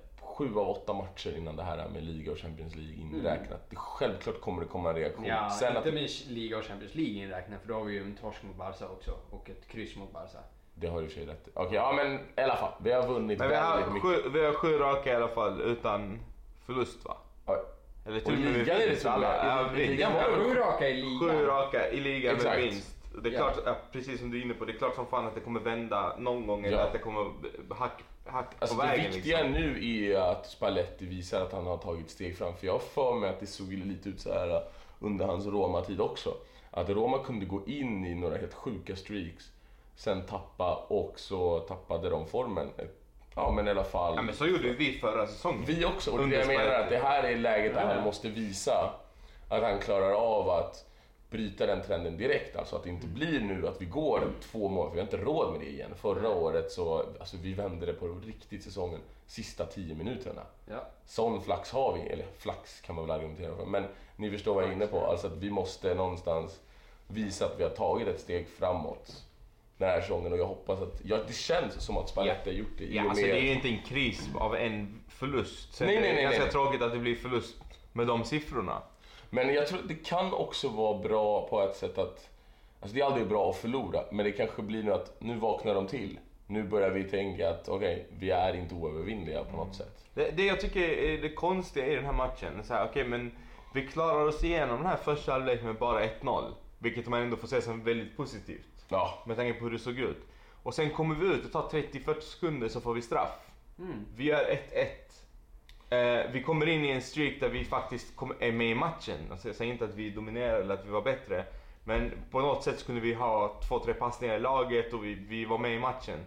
[0.41, 3.69] Sju av åtta matcher innan det här med liga och Champions League inräknat.
[3.69, 5.25] Det, självklart kommer det komma en reaktion.
[5.25, 8.01] Ja, Sen att, inte med liga och Champions League inräknat för då har vi ju
[8.01, 10.37] en torsk mot Barca också och ett kryss mot Barca.
[10.75, 11.47] det har ju i och för sig rätt.
[11.53, 12.71] Okej, ja men i alla fall.
[12.83, 14.23] Vi har vunnit Men vi har, väldigt mycket.
[14.23, 16.19] sju, vi har sju raka i alla fall utan
[16.65, 17.17] förlust va?
[17.45, 17.63] Ja,
[18.07, 19.13] Eller till och med ligan är det med.
[19.13, 19.45] alla.
[19.45, 21.19] Ja, ligan var Sju raka i ligan.
[21.19, 22.59] Sju raka i ligan med Exakt.
[22.63, 22.97] vinst.
[23.23, 23.49] Det är Ja.
[23.51, 25.59] klart, precis som du är inne på, det är klart som fan att det kommer
[25.59, 26.83] vända någon gång eller Ja.
[26.83, 27.31] att det kommer
[27.69, 29.11] hack, hack Alltså på det vägen.
[29.11, 29.61] viktiga liksom.
[29.61, 32.55] nu är att Spalletti visar att han har tagit steg fram.
[32.55, 34.63] För jag har för mig att det såg lite ut så här
[34.99, 36.33] under hans Roma-tid också.
[36.71, 39.51] Att Roma kunde gå in i några helt sjuka streaks,
[39.95, 42.69] sen tappa och så tappade de formen.
[43.35, 44.13] Ja men i alla fall.
[44.15, 45.63] Ja men så gjorde vi förra säsongen.
[45.67, 46.11] Vi också.
[46.11, 48.93] Och det jag menar att det här är läget där han måste visa
[49.49, 50.85] att han klarar av att
[51.31, 52.55] bryta den trenden direkt.
[52.55, 55.17] Alltså att det inte blir nu att vi går två mål, för vi har inte
[55.17, 55.91] råd med det igen.
[55.95, 60.41] Förra året så, alltså vi vände det på riktigt säsongen, sista tio minuterna.
[60.65, 60.87] Ja.
[61.05, 63.65] Sån flax har vi, eller flax kan man väl argumentera för.
[63.65, 63.83] Men
[64.15, 65.05] ni förstår vad jag är inne på.
[65.05, 66.59] Alltså att vi måste någonstans
[67.07, 69.23] visa att vi har tagit ett steg framåt
[69.81, 72.77] den här säsongen och jag hoppas att, ja, det känns som att Spalletti har gjort
[72.77, 75.73] det Ja, alltså det är ju inte en kris av en förlust.
[75.73, 76.51] Sen Nej, är det nej, nej, ganska nej.
[76.51, 77.55] tråkigt att det blir förlust
[77.93, 78.81] med de siffrorna.
[79.33, 82.29] Men jag tror att det kan också vara bra på ett sätt att,
[82.79, 85.75] Alltså det är aldrig bra att förlora, men det kanske blir nu att nu vaknar
[85.75, 86.19] de till.
[86.47, 90.05] Nu börjar vi tänka att okej, vi är inte oövervinnliga på något sätt.
[90.13, 93.03] Det, det jag tycker är det konstiga i den här matchen, är så här, okej
[93.03, 93.31] men
[93.73, 96.43] vi klarar oss igenom den här första halvleken med bara 1-0.
[96.79, 98.85] Vilket man ändå får se som väldigt positivt.
[98.89, 100.21] Ja, Med tanke på hur det såg ut.
[100.63, 103.39] Och sen kommer vi ut, det tar 30-40 sekunder så får vi straff.
[103.79, 104.05] Mm.
[104.15, 105.10] Vi gör 1-1.
[105.91, 109.17] Eh, vi kommer in i en streak där vi faktiskt kom, är med i matchen.
[109.31, 111.45] Alltså, jag säger inte att vi dominerar eller att vi var bättre.
[111.83, 115.45] Men på något sätt kunde vi ha två, tre passningar i laget och vi, vi
[115.45, 116.19] var med i matchen.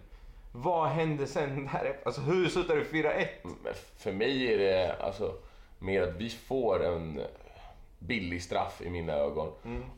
[0.51, 1.99] Vad hände sen där?
[2.05, 3.27] Alltså hur slutade det 4-1?
[3.43, 5.33] men för mig är det alltså
[5.79, 7.21] mer att vi får en
[7.99, 9.51] billig straff i mina ögon.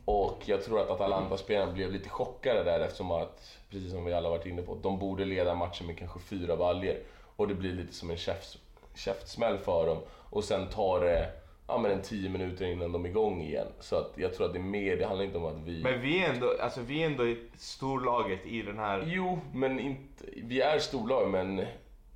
[0.04, 4.30] Och jag tror att Atalanta-spelarna blev lite chockade där eftersom att, precis som vi alla
[4.30, 7.00] varit inne på, de borde leda matchen med kanske fyra baljer
[7.36, 8.58] Och det blir lite som en käft,
[8.98, 9.98] käftsmäll för dem.
[10.30, 11.32] Och sen tar det
[11.68, 13.66] ja, men en tio minuter innan de är igång igen.
[13.80, 15.82] Så att jag tror att det är mer, det handlar inte om att vi...
[15.82, 19.02] Men vi är ändå, alltså vi är ändå storlaget i den här...
[19.06, 21.66] Jo, men inte, vi är storlag, men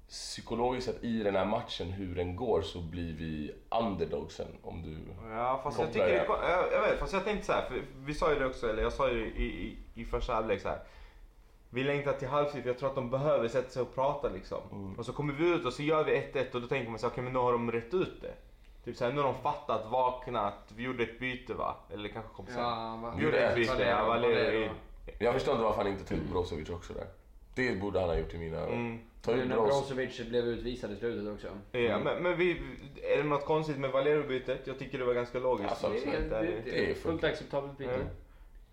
[0.09, 4.99] psykologiskt sett i den här matchen, hur den går, så blir vi underdogsen om du...
[5.31, 6.15] Ja fast jag tycker det.
[6.15, 8.83] jag, jag vet, fast jag tänkte så här, för vi sa ju det också, eller
[8.83, 10.79] jag sa ju i, i, i första halvlek så här.
[11.75, 14.59] Vi längtar till halvtid, jag tror att de behöver sätta sig och prata liksom.
[14.73, 14.95] Mm.
[14.95, 17.07] Och så kommer vi ut och så gör vi 1-1 och då tänker man så
[17.07, 18.35] här, okej men nu har de rätt ut det.
[18.85, 21.77] Typ såhär, nu har de fattat, vaknat, vi gjorde ett byte va?
[21.93, 22.59] Eller kanske kom sen.
[22.59, 24.63] Ja, vi gjorde ett byte, ja, Valero, Valero.
[24.63, 24.71] in.
[25.19, 27.07] Jag förstår inte varför han inte tog Brozovic också där.
[27.55, 28.75] Det borde han ha gjort i mina ögon.
[28.75, 28.99] Mm.
[29.23, 30.29] Ta Brozovic.
[30.29, 31.49] Blev utvisad i slutet också.
[31.79, 32.63] Ja, men, men vi,
[33.03, 34.67] är det något konstigt med Valero-bytet?
[34.67, 35.71] Jag tycker det var ganska logiskt.
[35.71, 37.25] Alltså, Det är, det Det är fullt.
[37.25, 37.95] acceptabelt byte.
[37.95, 38.07] Mm.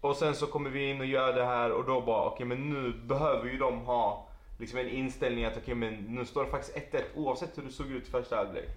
[0.01, 2.69] Och sen så kommer vi in och gör det här och då bara okej men
[2.69, 4.27] nu behöver ju de ha
[4.59, 7.87] liksom en inställning att okej men nu står det faktiskt 1-1 oavsett hur det såg
[7.91, 8.69] ut i första halvlek.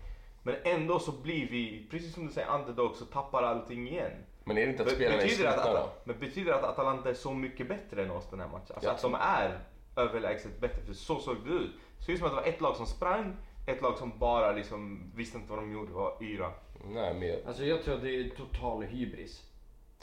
[0.43, 4.11] Men ändå så blir vi, precis som du säger underdog så tappar allting igen.
[4.45, 5.79] Men är det inte att Be- spelarna är betyder, att, slutna då?
[5.79, 8.75] At- men betyder det att Atalanta är så mycket bättre än oss den här matchen?
[8.75, 9.59] Alltså att de är
[9.97, 11.71] överlägset bättre, för så såg det ut.
[11.99, 14.53] Det såg ut som att det var ett lag som sprang, ett lag som bara
[14.53, 16.53] liksom visste inte vad de gjorde, var yra.
[16.85, 17.41] Nej, mer.
[17.47, 19.43] Alltså jag tror att det är total hybris.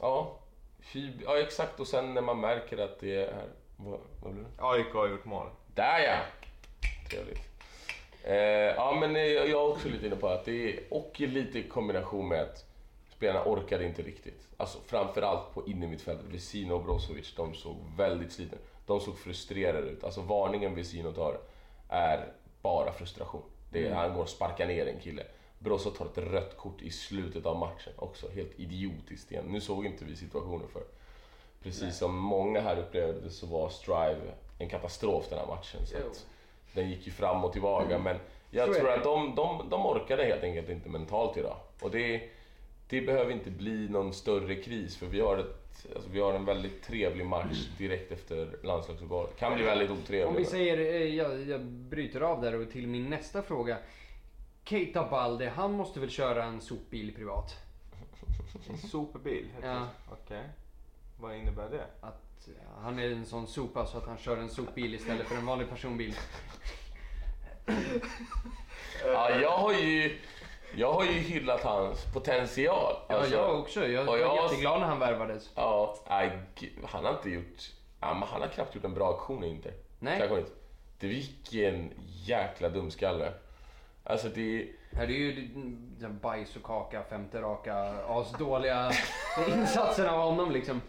[0.02, 0.40] Ja,
[0.82, 1.80] Hyb- ja, exakt.
[1.80, 3.44] Och sen när man märker att det är...
[3.78, 4.50] Vad, vad blir det?
[4.58, 5.48] AIK har gjort mål.
[5.76, 6.18] Där ja!
[7.10, 7.42] Trevligt.
[8.24, 8.36] Eh,
[8.76, 10.80] ja, men eh, jag är också lite inne på att det är...
[10.90, 12.66] Och lite i kombination med att
[13.16, 14.48] spelarna orkade inte riktigt.
[14.58, 16.26] Alltså framförallt på innermittfältet.
[16.26, 20.04] Vesino och Brozovic, de såg väldigt slitna De såg frustrerade ut.
[20.04, 21.38] Alltså varningen Vesino tar
[21.90, 22.28] är
[22.62, 23.42] bara frustration.
[23.72, 25.24] Det är, Han går och sparkar ner en kille.
[25.60, 28.30] Brozo tar ett rött kort i slutet av matchen också.
[28.30, 29.46] Helt idiotiskt igen.
[29.48, 30.84] Nu såg inte vi situationen för.
[31.64, 34.22] Precis som många här upplevde så var Strive
[34.58, 35.82] en katastrof den här matchen.
[35.86, 35.96] Så
[36.74, 38.00] den gick ju fram och tillbaka.
[38.00, 38.18] Men
[38.52, 41.58] jag Så tror att de, de, de orkade helt enkelt inte mentalt idag.
[41.82, 42.22] Och det,
[42.90, 46.46] det behöver inte bli någon större kris för vi har, ett, alltså vi har en
[46.46, 49.38] väldigt trevlig match direkt efter landslagsuppehållet.
[49.38, 50.28] Kan bli väldigt otrevlig.
[50.28, 53.78] Om vi säger, eh, jag, jag bryter av där och till min nästa fråga.
[54.70, 57.58] Keita Balde, han måste väl köra en sopbil privat?
[58.70, 59.46] En superbil?
[59.56, 59.88] heter Ja.
[60.12, 60.50] Okej.
[61.20, 61.86] Vad innebär det?
[62.02, 62.54] Att eh,
[62.84, 65.70] han är en sån sopa så att han kör en sopbil istället för en vanlig
[65.70, 66.16] personbil.
[69.06, 70.20] Ja, jag har ju,
[70.76, 72.94] jag har ju hyllat hans potential.
[73.08, 73.88] Ja, Alltså, jag också.
[73.88, 75.50] Jag var jag- jätteglad när han värvades.
[75.56, 76.40] Ja, nej,
[76.86, 77.72] han har inte gjort...
[78.00, 79.74] Han har knappt gjort en bra aktion i Inter.
[80.00, 80.24] Nej.
[80.24, 80.52] Inte.
[81.00, 83.34] Det vilken jäkla dumskalle.
[84.04, 84.68] Alltså det...
[84.94, 85.50] Här är ju
[86.22, 87.76] bajs och kaka, femte raka,
[88.08, 88.92] asdåliga
[89.48, 90.82] insatsen av honom liksom.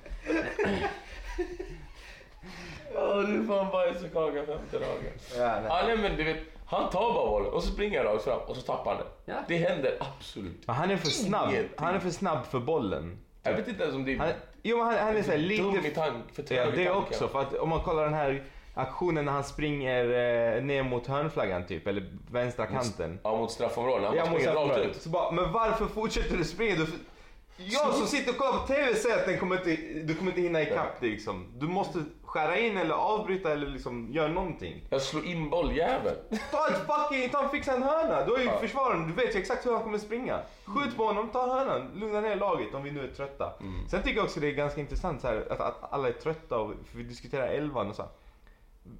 [2.95, 5.13] Ja, du är fan bajs och kaka femte dagen.
[5.37, 5.65] Ja, nej.
[5.69, 8.41] Ja, nej men du vet, han tar bara bollen och så springer han rakt fram
[8.41, 9.35] och så tappar han den.
[9.37, 9.43] Ja.
[9.49, 10.67] Det händer absolut.
[10.67, 11.51] Men han är för snabb.
[11.51, 11.75] Ingenting.
[11.79, 13.19] Han är för snabb för bollen.
[13.43, 14.29] Jag vet inte ens om det är Han,
[14.63, 15.95] jo, men han, han är så här dum i lite...
[15.95, 16.93] tank, för Ja, i det tanken.
[16.93, 17.29] också.
[17.29, 20.05] För att om man kollar den här aktionen när han springer
[20.57, 23.19] eh, ner mot hörnflaggan typ, eller vänstra kanten.
[23.25, 24.07] Ja, mot straffområdet.
[24.07, 24.97] Han Ja, mot springer rakt straffområdet.
[24.97, 25.03] ut.
[25.03, 26.75] Så bara, men varför fortsätter du springa?
[26.77, 26.87] Du,
[27.57, 30.41] jag som sitter och kollar på TV säger att den kommer inte, du kommer inte
[30.41, 31.47] hinna ikapp dig liksom.
[31.59, 34.85] Du måste skära in eller avbryta eller liksom göra någonting.
[34.91, 36.17] Jag slår in bolljäveln.
[36.51, 38.27] Ta ett fucking, ta en fixa en hörna.
[38.27, 38.59] Du är ju Ja.
[38.61, 40.41] försvararen, du vet ju exakt hur han kommer springa.
[40.65, 43.53] Skjut på honom, ta hörnan, lugna ner laget om vi nu är trötta.
[43.61, 43.89] Mm.
[43.89, 46.59] Sen tycker jag också det är ganska intressant så här, att, att alla är trötta
[46.59, 48.03] och vi diskuterar elvan och så.
[48.03, 48.11] här.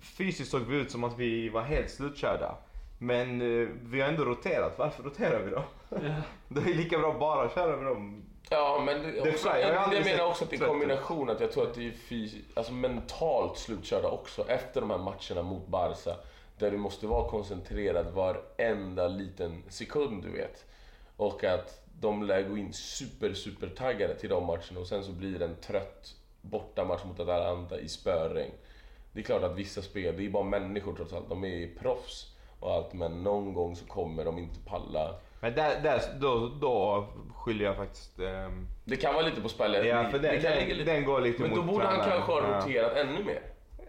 [0.01, 2.55] Fysiskt såg vi ut som att vi var helt slutkörda.
[2.99, 5.65] Men eh, vi har ändå roterat, varför roterar vi då?
[6.49, 8.23] Det är lika bra bara att köra med dem.
[8.51, 9.49] Ja, men det, är också.
[9.49, 11.31] Jag jag, aldrig menar också att det är kombination.
[11.31, 15.43] Att jag tror att det är fys- alltså mentalt slutkörda också efter de här matcherna
[15.43, 16.17] mot Barca.
[16.59, 20.65] Där du måste vara koncentrerad varenda liten sekund, du vet.
[21.17, 25.13] Och att de lär gå in super, super taggade till de matcherna och sen så
[25.13, 28.53] blir det en trött bortamatch mot Atalanta i spöregn.
[29.13, 31.29] Det är klart att vissa spel, det är bara människor trots allt.
[31.29, 32.27] De är proffs
[32.61, 35.15] och allt men någon gång så kommer de inte palla.
[35.41, 38.19] Men där, där, då, då skyller jag faktiskt...
[38.19, 39.87] ehm, Det kan vara lite på spelet.
[39.87, 40.85] ja, för det den, den, lite.
[40.93, 42.59] den går lite Men då borde han kanske ha Ja.
[42.59, 43.41] roterat ännu mer.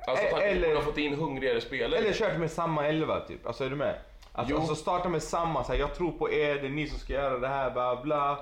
[0.08, 2.00] Alltså att han Eller- borde ha fått in hungrigare spelare.
[2.00, 3.48] Eller kört med samma elva typ.
[3.48, 3.96] Alltså är du med?
[4.34, 7.00] Alltså, alltså starta med samma, så här, jag tror på er, det är ni som
[7.00, 8.40] ska göra det här, bla bla.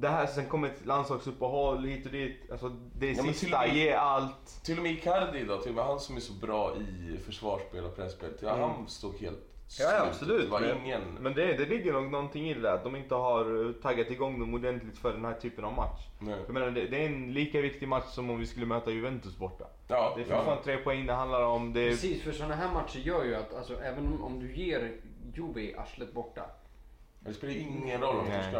[0.00, 2.50] Det här, sen kommer ett landslagsuppehåll hit och dit.
[2.50, 4.60] Alltså det Ja, men till sista, och med- ge allt.
[4.64, 7.84] Till och med Icardi då, till och med han som är så bra i försvarsspel
[7.84, 8.38] och presspel.
[8.38, 8.60] Till Mm.
[8.60, 9.38] Han stod helt
[9.80, 10.00] Ja, slut.
[10.08, 10.44] absolut.
[10.44, 11.00] Det var Men- ingen...
[11.20, 14.10] Men det, det ligger nog någonting i det där, att de inte har eh, taggat
[14.10, 16.00] igång dem ordentligt för den här typen av match.
[16.20, 16.34] Nej.
[16.46, 19.36] Jag menar, det, det är en lika viktig match som om vi skulle möta Juventus
[19.36, 19.64] borta.
[19.88, 20.36] Ja, Det är ja.
[20.36, 21.72] fortfarande tre poäng det handlar om.
[21.72, 24.52] Det är, Precis, för sådana här matcher gör ju att alltså, även om- om du
[24.54, 24.92] ger
[25.34, 26.42] Juve arslet borta.
[27.20, 28.52] Det spelar ingen roll om de Nej.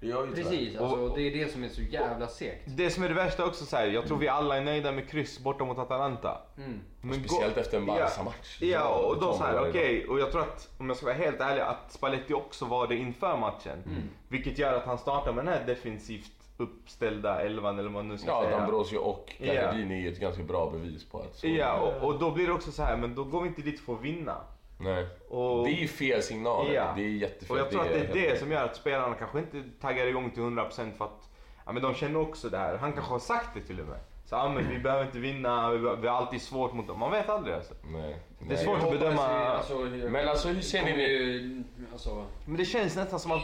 [0.00, 0.32] Det gör ju.
[0.32, 2.62] Precis, alltså, Och- det är det som är så jävla segt.
[2.66, 5.08] det som är det värsta också, så här, jag tror vi alla är nöjda med
[5.10, 6.40] kryss borta mot Atalanta.
[6.58, 6.80] Mm.
[7.00, 8.58] Men Speciellt gå- efter en Barca-match.
[8.60, 11.16] Ja, och det då så här, okej, och jag tror att, om jag ska vara
[11.16, 13.82] helt ärlig, att Spalletti också var det inför matchen.
[13.86, 14.02] Mm.
[14.28, 18.18] Vilket gör att han startar med den här defensivt uppställda elvan eller vad man nu
[18.18, 18.58] ska Ja, säga.
[18.58, 19.54] D'Ambrosio och Ja.
[19.54, 22.52] Gardini är ett ganska bra bevis på att så Ja, och, och då blir det
[22.52, 24.36] också så här, men då går vi inte dit för att vinna.
[24.78, 25.06] Nej.
[25.28, 26.74] Och, Det är ju fel signaler.
[26.74, 26.92] Ja.
[26.96, 27.56] Det är jättefel.
[27.56, 30.30] och jag tror att det är det som gör att spelarna kanske inte taggar igång
[30.30, 31.28] till 100% för att
[31.66, 32.76] ja, men de känner också det här.
[32.76, 33.98] Han kanske har sagt det till och med.
[34.24, 36.98] Så ja, men vi behöver inte vinna, vi, har alltid svårt mot dem.
[36.98, 37.74] Man vet aldrig alltså.
[37.84, 38.16] Nej.
[38.40, 39.78] Det är svårt att bedöma- Alltså,
[40.10, 41.02] Men alltså hur ser ni...
[41.02, 41.62] ju,
[41.92, 43.42] alltså, Men det känns nästan som att,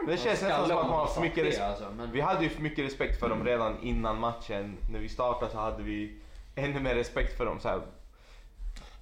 [0.00, 1.64] men det känns nästan som att man har för mycket det, respekt.
[1.64, 4.76] alltså, men- Vi hade ju för mycket respekt för dem redan innan matchen.
[4.92, 6.14] När vi startade så hade vi
[6.54, 7.60] ännu mer respekt för dem.
[7.60, 7.80] Så här.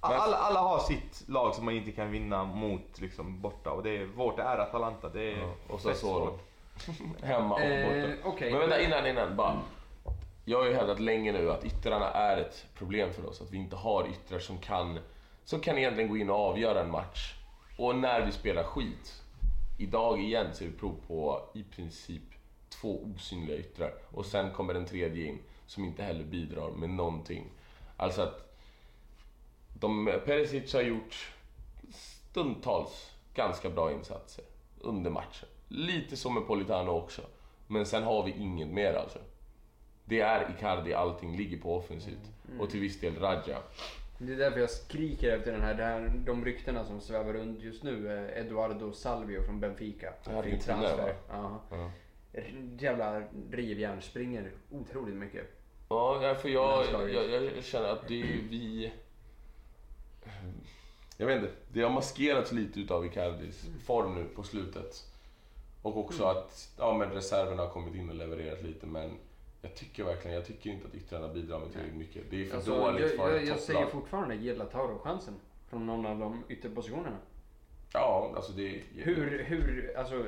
[0.03, 3.71] Alla, alla har sitt lag som man inte kan vinna mot liksom, borta.
[3.71, 5.09] Och det är, vårt är Atalanta.
[5.09, 6.25] Det är Ja, och Sassuolo.
[6.25, 7.23] svårt.
[7.23, 8.29] Hemma och Eh, borta.
[8.29, 8.51] okej.
[8.51, 9.35] Men vänta innan, innan.
[9.35, 9.59] Bara.
[10.45, 13.41] Jag har ju hävdat länge nu att yttrarna är ett problem för oss.
[13.41, 14.99] Att vi inte har yttrar som kan,
[15.43, 17.35] som kan egentligen gå in och avgöra en match.
[17.77, 19.21] Och när vi spelar skit.
[19.79, 22.21] Idag igen ser vi prov på i princip
[22.81, 23.93] två osynliga yttrar.
[24.11, 27.45] Och sen kommer den tredje in som inte heller bidrar med någonting.
[27.97, 28.42] Alltså att
[29.83, 31.31] de, Perisic har gjort
[31.91, 34.45] stundtals ganska bra insatser
[34.81, 35.49] under matchen.
[35.67, 37.21] Lite som med Politano också.
[37.67, 39.19] Men sen har vi inget mer alltså.
[40.05, 42.31] Det är Icardi, allting ligger på offensivt.
[42.59, 43.57] Och till viss del Raja.
[44.17, 47.83] Det är därför jag skriker efter den här, här de ryktena som svävar runt just
[47.83, 48.27] nu.
[48.27, 50.13] eh, Eduardo Salvio från Benfica.
[50.25, 51.09] Argentina, va?
[51.29, 51.61] Ja.
[51.71, 51.91] Ja.
[52.79, 55.43] Jävla rivjärn, springer otroligt mycket.
[55.89, 58.91] Ja, för jag, jag, jag känner att det är vi...
[61.17, 65.03] Jag vet inte, det har maskerats lite utav Icardis form nu på slutet.
[65.81, 69.17] Och också att ja, men reserverna har kommit in och levererat lite men
[69.61, 72.23] jag tycker verkligen, jag tycker inte att yttrarna bidrar med tillräckligt mycket.
[72.29, 75.33] Det är för Alltså, dåligt jag, för jag, jag säger fortfarande ge Lautaro-chansen.
[75.69, 77.17] Från någon av de ytterpositionerna.
[77.93, 78.81] Ja, alltså det.
[78.95, 80.25] Hur, hur, alltså,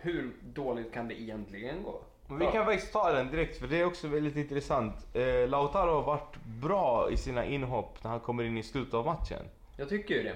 [0.00, 2.02] hur dåligt kan det egentligen gå?
[2.30, 4.94] Men vi kan faktiskt ta den direkt för det är också väldigt intressant.
[5.14, 9.04] Eh, Lautaro har varit bra i sina inhopp när han kommer in i slutet av
[9.04, 9.42] matchen.
[9.76, 10.34] Jag tycker ju det.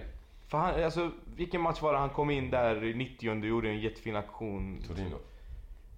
[0.49, 3.69] För han, alltså, vilken match var det han kom in där i 90 och gjorde
[3.69, 4.83] en jättefin aktion?
[4.89, 5.17] Torino.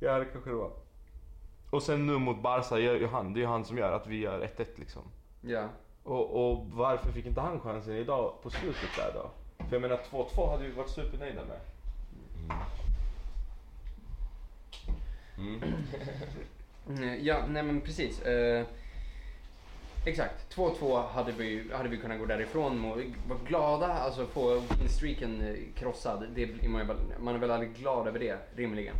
[0.01, 0.71] Ja, det kanske det var.
[1.71, 4.07] Och sen nu mot Barca, gör ju han, det är ju han som gör att
[4.07, 5.03] vi gör 1-1 liksom.
[5.41, 5.69] Ja.
[6.03, 9.31] Och, och varför fick inte han chansen idag på slutet där då?
[9.65, 11.61] För jag menar 2-2 hade vi varit supernöjda med.
[12.45, 12.57] Mm.
[15.39, 15.61] Mm,
[17.21, 18.23] Ja, nej men precis.
[18.23, 18.67] Eh,
[20.05, 20.57] exakt.
[20.57, 25.55] 2-2 hade vi, hade vi kunnat gå därifrån och vara glada, alltså få winstreaken eh,
[25.75, 26.27] krossad.
[26.35, 28.95] Det man, är väl, aldrig glad över det, rimligen.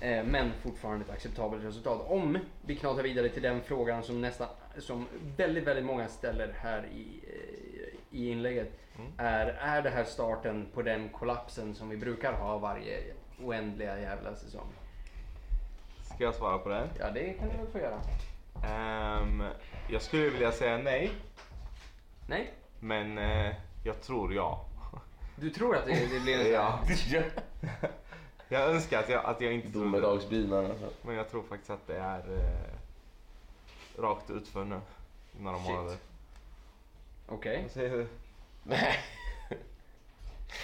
[0.00, 2.06] Eh, men fortfarande ett acceptabelt resultat.
[2.08, 4.48] Om vi knatar vidare till den frågan som nästan,
[4.78, 8.72] som väldigt, väldigt många ställer här i, eh, i inlägget.
[9.16, 13.02] Är, är det här starten på den kollapsen som vi brukar ha varje
[13.42, 14.72] oändliga jävla säsong?
[16.16, 16.88] Ska jag svara på det?
[16.98, 18.00] Ja, det kan du väl få göra.
[18.64, 19.42] Ehm,
[19.88, 21.10] jag skulle vilja säga nej,
[22.28, 22.52] Nej?
[22.80, 24.64] men eh, jag tror ja.
[25.36, 26.80] Du tror att det, det blir en sån Ja.
[27.20, 27.90] här...
[28.48, 30.08] Jag önskar att jag, att jag inte tror det.
[30.08, 30.88] Alltså.
[31.02, 34.80] Men jag tror faktiskt att det är eh, rakt utför nu.
[35.38, 35.68] I några Shit.
[35.68, 35.96] månader.
[37.28, 37.62] Okej.
[37.62, 38.06] Vad säger du?
[38.62, 38.94] Nej.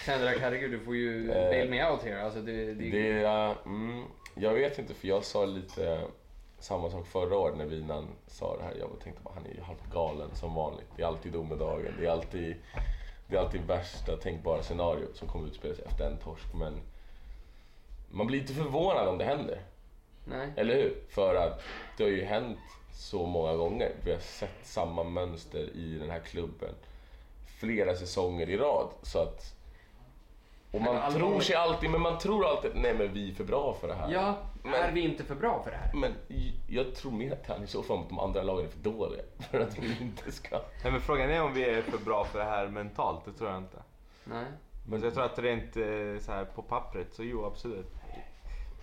[0.05, 2.23] Sendrak, herregud du får ju Eh, bail me out here.
[2.25, 6.05] Alltså det, det, Det, är, mm, jag vet inte för jag sa lite
[6.59, 8.75] samma sak förra året när Vinan sa det här.
[8.79, 10.89] Jag tänkte bara han är ju halvt galen som vanligt.
[10.97, 11.95] Det är alltid domedagen.
[11.99, 12.57] Det är alltid,
[13.27, 16.55] det är alltid värsta tänkbara scenario som kommer utspela sig efter en torsk.
[16.55, 16.81] Men
[18.11, 19.63] man blir inte förvånad om det händer.
[20.25, 20.53] Nej.
[20.57, 20.97] Eller hur?
[21.09, 21.63] För att
[21.97, 22.59] det har ju hänt
[22.93, 23.93] så många gånger.
[24.05, 26.75] Vi har sett samma mönster i den här klubben
[27.63, 28.89] flera säsonger i rad.
[29.03, 29.55] Så att,
[30.73, 33.35] och Men man allvar- tror sig alltid, men man tror alltid nej men vi är
[33.35, 34.13] för bra för det här.
[34.13, 35.91] Ja, Men- är vi inte för bra för det här?
[35.95, 36.13] Men
[36.69, 39.23] jag tror mer att han i så fall att de andra lagen är för dåliga
[39.51, 40.57] för att vi inte ska...
[40.83, 43.51] Nej, men frågan är om vi är för bra för det här mentalt, det tror
[43.51, 43.83] jag inte.
[44.25, 44.45] Nej.
[44.87, 47.93] Men jag tror att rent eh, så här på pappret så jo absolut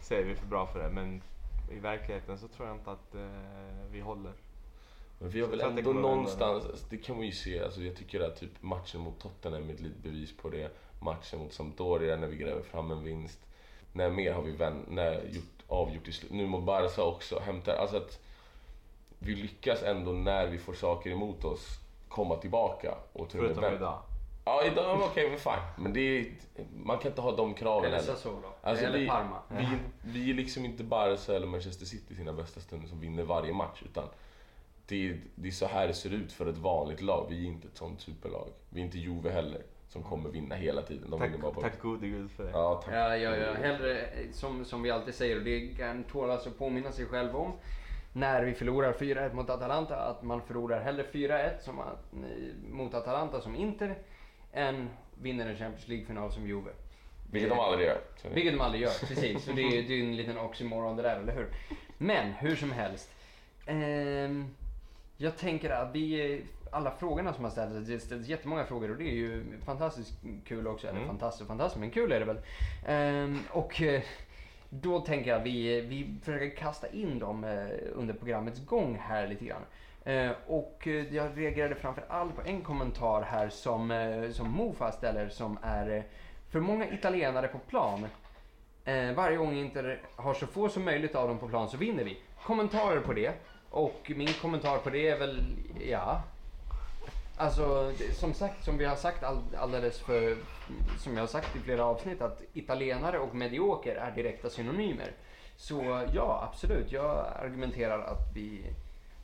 [0.02, 0.89] så är vi för bra för det.
[0.89, 1.21] Men
[1.71, 3.21] i verkligheten så tror jag inte att eh,
[3.91, 4.32] vi håller.
[5.19, 8.19] Men vi har väl Så ändå någonstans, det kan man ju se, alltså jag tycker
[8.19, 10.71] att typ matchen mot Tottenham är ett litet bevis på det.
[11.00, 13.40] Matchen mot Sampdoria när vi gräver fram en vinst.
[13.94, 16.32] När mer har vi vän, när gjort, avgjort i slut.
[16.32, 18.20] Nu mot Barca också, hämtar, alltså att
[19.20, 21.68] vi lyckas ändå när vi får saker emot oss
[22.10, 22.96] komma tillbaka.
[23.14, 24.02] Och Förutom vän- idag.
[24.46, 25.84] Ja, idag okej, men fine.
[25.84, 26.26] Men det är,
[26.84, 28.14] man kan inte ha de kraven Eller heller.
[28.14, 28.48] Sassuolo.
[28.62, 29.42] Alltså, eller vi, Parma.
[29.50, 29.68] Vi,
[30.02, 33.54] vi är liksom inte Barca eller Manchester City i sina bästa stunder som vinner varje
[33.54, 33.82] match.
[33.86, 34.04] Utan
[34.86, 37.26] det är, det är så här det ser ut för ett vanligt lag.
[37.30, 38.48] Vi är inte ett sånt superlag.
[38.70, 41.10] Vi är inte Juve heller, som kommer vinna hela tiden.
[41.12, 41.62] De vinner bara Tack, på...
[41.62, 42.49] tack gode gud för det.
[42.49, 42.93] Ja, tack.
[42.95, 43.54] Ja, ja, ja.
[43.54, 47.36] Hellre, eh, som, som vi alltid säger, och det kan tålas att påminna sig själv
[47.36, 47.52] om.
[48.13, 52.93] När vi förlorar 4-1 mot Atalanta, att man förlorar hellre 4-1 som att, eh, mot
[52.93, 53.97] Atalanta som Inter,
[54.54, 54.89] än
[55.21, 56.71] vinner en Champions League-final som Juve.
[57.32, 58.02] Vilket de aldrig gör.
[58.15, 59.43] Så Vilket de aldrig gör, precis.
[59.43, 61.47] Så det är är en liten oxymoron det där, eller hur?
[61.97, 63.10] Men hur som helst.
[63.65, 64.56] ehm,
[65.17, 66.39] jag tänker att vi, eh,
[66.72, 70.14] alla frågorna som har ställts, det ställs jättemånga frågor och det är ju fantastiskt
[70.46, 70.88] kul också.
[70.88, 71.08] Eller Mm.
[71.10, 72.40] fantastiskt fantastiskt, men kul är det väl.
[72.88, 74.02] Ehm, och eh,
[74.70, 79.28] då tänker jag att vi, vi försöker kasta in dem eh, under programmets gång här
[79.28, 79.62] lite grann.
[80.04, 85.30] Eh, och eh, jag reagerade framför allt på en kommentar här som, som Mofa ställer
[85.30, 86.04] som är
[86.50, 88.08] för många italienare på plan.
[89.16, 92.18] Varje gång Inter har så få som möjligt av dem på plan så vinner vi.
[92.44, 93.32] Kommentarer på det.
[93.70, 95.42] Och min kommentar på det är väl,
[95.90, 96.22] ja.
[97.39, 100.38] Alltså, som sagt, som vi har sagt all, alldeles för,
[100.99, 105.12] som jag har sagt i flera avsnitt, att italienare och medioker är direkta synonymer.
[105.56, 106.91] Så ja, absolut.
[106.91, 108.62] Jag argumenterar att vi,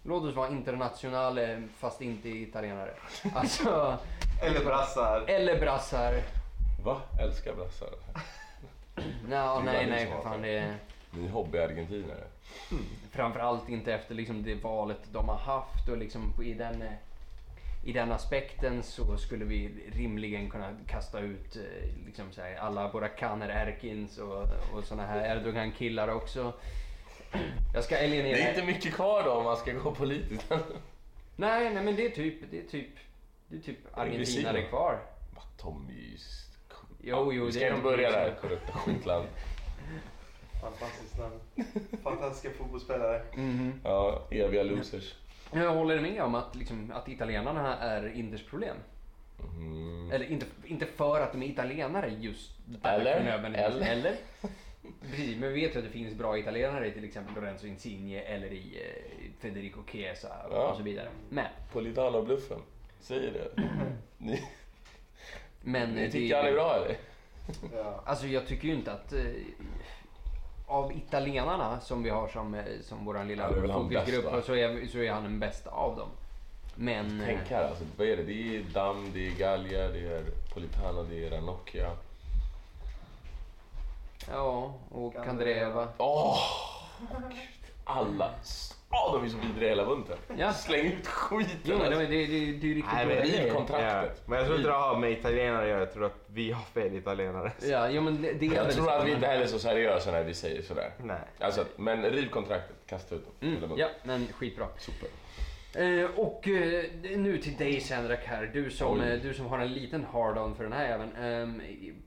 [0.04, 2.94] låt oss vara internationale fast inte italienare.
[3.36, 3.98] Alltså,
[4.42, 5.26] Eller brassar.
[5.28, 6.14] eller brassar.
[6.86, 7.02] Va?
[7.22, 7.90] Älskar brassar.
[9.32, 10.42] Är nej, ni nej, för fan.
[10.42, 10.58] det.
[10.58, 10.76] Är,
[11.12, 12.24] Ni är hobby-argentinare.
[13.12, 16.92] Framförallt inte efter liksom det valet de har haft och liksom i den, eh,
[17.86, 22.92] i den aspekten så skulle vi rimligen kunna kasta ut eh, liksom så här, alla
[22.92, 26.54] våra Kaner Erkins och, och såna här Erdogan-killar också.
[27.74, 28.38] Jag ska eliminera...
[28.38, 30.52] Det är inte mycket kvar då om man ska gå politiskt.
[31.36, 32.90] Nej, nej men det är typ, det är typ,
[33.48, 35.00] det är typ argentinare kvar.
[35.36, 36.18] Va, Tommy.
[37.02, 39.26] Jo, jo, Vi ska det är inte börja där, korrupta skitland.
[40.62, 41.40] Fantastiskt namn.
[42.04, 43.22] Fantastiska fotbollsspelare.
[43.36, 43.82] Mhm.
[43.84, 45.14] Ja, eviga losers.
[45.52, 48.78] Jag håller med om att, liksom, att italienarna är Inters problem.
[49.58, 50.12] Mm.
[50.12, 52.52] Eller inte, inte för att de är italienare just
[52.84, 53.04] Eller?
[53.06, 53.76] därför nödvändigtvis.
[53.76, 53.92] Eller?
[53.92, 54.16] Eller?
[55.02, 58.20] Precis, men vi vet ju att det finns bra italienare i till exempel Lorenzo Insigne
[58.22, 60.74] eller i eh, Federico Chiesa och Ja.
[60.78, 61.08] så vidare.
[61.30, 62.60] Men, Politano-bluffen.
[63.00, 63.64] Säger det.
[64.18, 64.44] Ni,
[65.62, 66.98] men ni det- tycker han är bra eller?
[67.76, 68.04] Ja.
[68.06, 69.20] Alltså jag tycker ju inte att eh,
[70.68, 74.98] av italienarna som vi har som, eh, som våran lilla Ja, fokusgrupp så är, så
[74.98, 76.10] är han den bästa av dem.
[76.76, 77.22] Men...
[77.22, 78.24] eh, Tänk här alltså, vad är det?
[78.24, 80.24] Det är Dam, det är Gallia, det är
[80.54, 81.92] Politano, det är Ranocchia.
[84.32, 85.88] Ja, och Kandreva.
[85.98, 86.38] Åh!
[87.84, 88.32] Alla.
[88.96, 90.18] Åh, de är så vidriga hela bunten.
[90.38, 90.54] Ja.
[90.54, 92.12] Släng ut skiten Jo, men det, alltså.
[92.12, 93.54] det, det, det är ju riktigt Nej, dåliga men- grejer.
[93.54, 94.12] kontraktet.
[94.16, 94.24] Ja.
[94.26, 95.80] Men jag tror inte det har med italienare att göra.
[95.80, 97.52] Jag tror att vi har fel italienare.
[97.70, 99.60] Ja, jo, men det, det är Jag väl tror att vi inte heller är så
[99.60, 100.92] seriösa när vi säger sådär.
[101.04, 101.18] Nej.
[101.40, 103.50] Alltså, men riv kontraktet, kasta ut dem.
[103.58, 104.68] Mm, ja, men skitbra.
[104.78, 105.10] Super.
[105.78, 106.84] Eh, och eh,
[107.18, 108.50] nu till dig Sendrak här.
[108.54, 111.16] Du som, eh, du som har en liten hard-on för den här även.
[111.16, 111.62] ehm,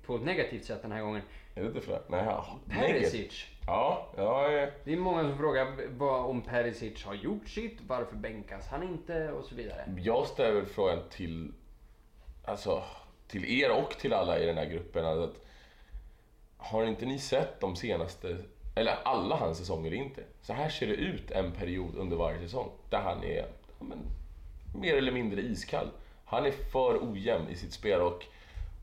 [0.06, 1.22] på ett negativt sätt den här gången.
[1.58, 2.58] Är det inte för Nej, ja.
[2.68, 3.46] Perisic.
[3.66, 4.66] Ja, ja, ja.
[4.84, 9.32] Det är många som frågar vad, om Perisic har gjort sitt, varför bänkas han inte
[9.32, 9.94] och så vidare.
[9.96, 11.52] Jag ställer väl frågan till,
[12.44, 12.82] alltså,
[13.28, 15.04] till er och till alla i den här gruppen.
[15.04, 15.34] Att,
[16.56, 18.36] har inte ni sett de senaste,
[18.74, 20.22] eller alla hans säsonger inte?
[20.42, 22.70] Så här ser det ut en period under varje säsong.
[22.90, 23.98] Där han är ja, men,
[24.80, 25.90] mer eller mindre iskall.
[26.24, 28.24] Han är för ojämn i sitt spel och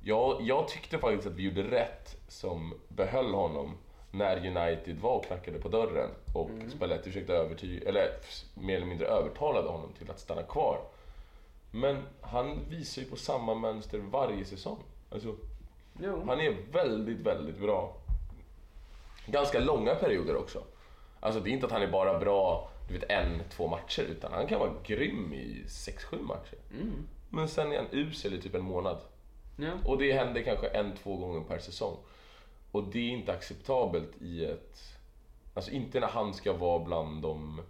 [0.08, 3.78] jag, jag tyckte faktiskt att vi gjorde rätt som behöll honom
[4.12, 8.10] när United var och knackade på dörren och Spalletti försökte övertyga, eller
[8.53, 10.80] mer eller mindre övertalade honom till att stanna kvar.
[11.72, 14.78] Men han visar ju på samma mönster varje säsong.
[15.10, 15.36] Alltså,
[15.99, 16.24] Jo.
[16.28, 17.93] han är väldigt, väldigt bra.
[19.26, 20.64] Ganska långa perioder också.
[21.20, 24.01] Alltså det är inte att han är bara bra du vet, en, två matcher.
[24.01, 26.58] Utan han kan vara grym i sex, sju matcher.
[26.74, 27.08] Mm.
[27.30, 28.97] Men sen är han usel i typ en månad.
[29.56, 29.72] Ja.
[29.86, 31.97] Och det händer kanske en, två gånger per säsong.
[32.72, 34.82] Och det är inte acceptabelt i ett...
[35.53, 37.62] Alltså inte när han ska vara bland de...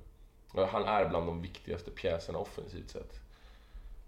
[0.53, 3.19] Han är bland de viktigaste pjäserna offensivt sett.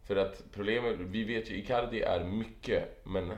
[0.03, 3.33] För att problemet, vi vet ju, Icardi är mycket, men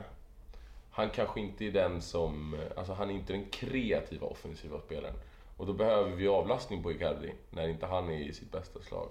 [0.90, 2.60] han kanske inte är den som...
[2.76, 5.14] Alltså han är inte den kreativa offensiva spelaren.
[5.56, 9.08] Och då behöver vi avlastning på Icardi, när inte han är i sitt bästa slag.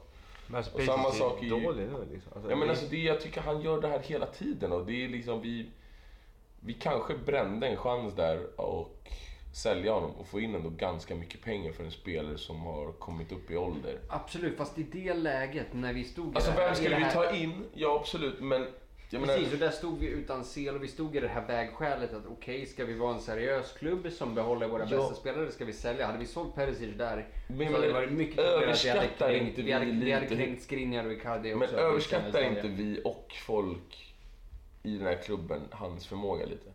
[0.50, 2.32] Men alltså, Och samma sak i- dålig nu liksom.
[2.36, 4.86] Alltså, Ja, men det- alltså det, jag tycker han gör det här hela tiden och
[4.86, 5.70] det är liksom vi...
[6.62, 9.10] Vi kanske brände en chans där och
[9.54, 13.32] sälja honom och få in ändå ganska mycket pengar för en spelare som har kommit
[13.32, 14.00] upp i ålder.
[14.10, 17.66] Absolut, fast i det läget när vi stod Alltså vem skulle vi här- ta in?
[17.74, 18.68] Ja absolut, men...
[19.12, 21.48] Jag menar, Precis, och där stod vi utan sel och vi stod i det här
[21.48, 24.98] vägskälet att okej, ska vi vara en seriös klubb som behåller våra Ja.
[24.98, 25.52] bästa spelare?
[25.52, 26.06] Ska vi sälja?
[26.06, 29.02] Hade vi sålt Perisic där Men så hade det varit mycket troligare att vi hade
[29.02, 31.76] överskattar kränkt, inte vi hade, vi vi hade lite- kränkt Skriniar och Icardi men också.
[31.76, 32.66] överskattar Istället.
[32.66, 34.16] inte vi och folk
[34.84, 36.70] i den här klubben hans förmåga lite?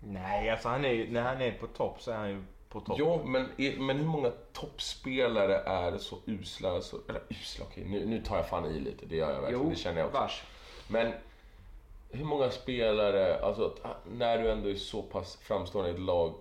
[0.00, 2.96] Nej, alltså han är, när han är på topp så är han ju på topp.
[2.98, 3.46] Ja, men,
[3.86, 6.80] men hur många toppspelare är så usla?
[6.80, 9.64] Så, eller usla, okej nu, nu tar jag fan i lite, det gör jag verkligen,
[9.64, 10.20] Jo, det känner jag också.
[10.20, 10.42] vars.
[10.88, 11.12] Men
[12.10, 13.74] hur många spelare, alltså
[14.10, 16.34] när du ändå är så pass framstående i ett lag,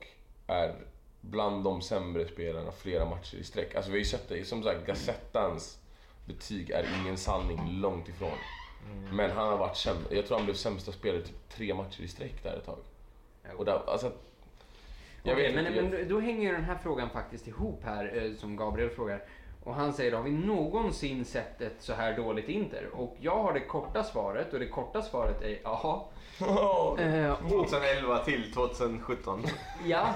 [0.47, 0.75] är
[1.21, 3.75] bland de sämre spelarna flera matcher i sträck?
[3.75, 5.79] Alltså vi har ju sett det, som sagt Gazettans
[6.25, 8.37] betyg är ingen sanning, långt ifrån.
[9.11, 12.07] Men han har varit sämst, jag tror han blev sämsta spelare typ tre matcher i
[12.07, 12.79] sträck där ett tag.
[13.57, 14.11] Och där, alltså,
[15.23, 15.97] jag Okej, vet men, inte.
[15.97, 19.23] men då hänger ju den här frågan faktiskt ihop här, eh, som Gabriel frågar.
[19.67, 22.89] Och han säger, har vi någonsin sett ett så här dåligt Inter?
[22.93, 26.09] Och jag har det korta svaret, och det korta svaret är ja.
[26.99, 29.43] Eh, 2011 till 2017.
[29.85, 30.13] Ja,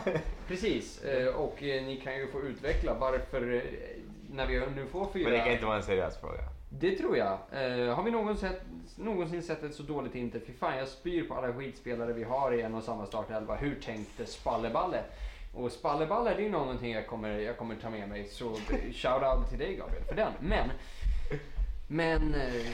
[0.48, 1.04] precis.
[1.04, 3.62] Eh, Och eh, ni kan ju få utveckla varför, eh,
[4.32, 5.30] när vi nu får fyra...
[5.30, 6.40] Men det kan inte vara en seriös fråga.
[6.70, 7.38] Det tror jag.
[7.96, 8.62] Har vi någon sett,
[8.96, 10.42] någonsin sett ett så dåligt Inter?
[10.48, 13.56] Fy fan, jag spyr på alla skitspelare vi har i en och samma startelva.
[13.56, 15.04] Hur tänkte Spalleballe?
[15.54, 18.26] Och Spalleballe, det är någonting jag kommer, jag kommer ta med mig.
[18.26, 18.56] Så
[18.92, 20.34] shout-out till dig Gabriel för den.
[20.40, 20.70] Men,
[21.88, 22.34] men...
[22.34, 22.66] Eh,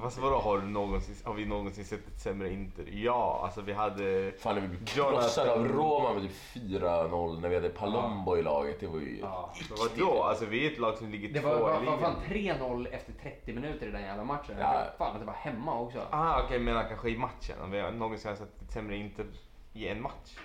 [0.00, 2.84] Fast vadå, har, du någonsin, har vi någonsin sett ett sämre Inter?
[2.92, 4.32] Ja, alltså vi hade...
[4.38, 8.80] Fan, vi blev krossade av Roma med typ 4-0 när vi hade Palombo i laget.
[8.80, 9.18] Det var ju...
[9.20, 9.54] ja.
[9.68, 10.22] Men vadå?
[10.22, 12.86] Alltså vi är ett lag som ligger Det två var, i var, var fan 3-0
[12.92, 14.56] efter 30 minuter i den jävla matchen.
[14.58, 14.74] Ja.
[14.74, 16.00] Jag Fan att det var hemma också.
[16.10, 17.56] Ah, okej, menar kanske i matchen.
[17.62, 19.26] Om vi någonsin har sett ett sämre Inter
[19.72, 20.36] i en match.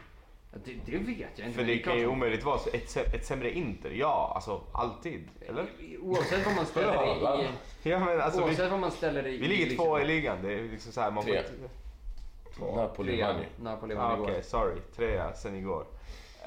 [0.52, 1.58] Det, det vet jag inte.
[1.60, 3.90] För det är kan ju omöjligt vara så ett, ett sämre Inter.
[3.90, 5.28] Ja, alltså alltid.
[5.48, 5.66] Eller?
[6.02, 7.90] Oavsett vad man ställer det i...
[7.90, 9.38] Ja, men alltså vi, Oavsett vad man ställer det i...
[9.38, 10.38] vi ligger liksom- två i ligan.
[10.44, 11.40] Det är liksom så här, man får Tre.
[11.40, 12.72] inte...
[12.76, 13.64] Napoli Trea, vann ju.
[13.64, 14.42] Napoli Ah, vann Okej, igår.
[14.42, 14.76] sorry.
[14.96, 15.86] Trea sen igår.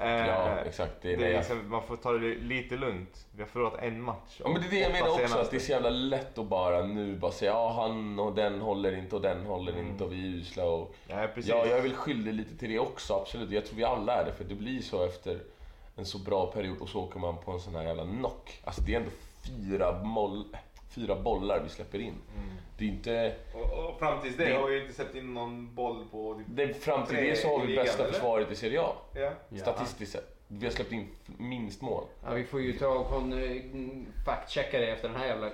[0.00, 0.92] Eh, Ja, exakt.
[1.02, 3.26] Det är det är liksom, man får ta det lite lugnt.
[3.32, 4.40] Vi har förlorat en match.
[4.44, 5.40] Ja, men det är det jag menar också, senaste.
[5.40, 8.60] att det är så jävla lätt att bara nu bara säga ja han och den
[8.60, 10.94] håller inte och den håller inte och vi är usla och...
[11.06, 11.50] Ja, precis.
[11.50, 13.50] Ja, jag är väl skyldig lite till det också, absolut.
[13.50, 15.40] Jag tror vi alla är det, för det blir så efter
[15.96, 18.60] en så bra period och så åker man på en sån här jävla knock.
[18.64, 19.10] Alltså det är ändå
[19.46, 20.44] fyra, moll,
[20.90, 22.14] fyra bollar vi släpper in.
[22.78, 23.34] Det är inte...
[23.54, 26.34] Och, och fram tills det, Det- har vi inte släppt in någon boll på...
[26.34, 28.12] Typ, Det, fram till det så har vi ligan, bästa eller?
[28.12, 28.92] försvaret i Serie A.
[29.14, 29.32] ja.
[29.48, 29.58] Ja.
[29.60, 30.36] Statistiskt sett.
[30.48, 32.04] Vi har släppt in minst mål.
[32.24, 33.62] Ja, vi får ju ta och eh,
[34.26, 35.50] fact-checka det efter den här jävla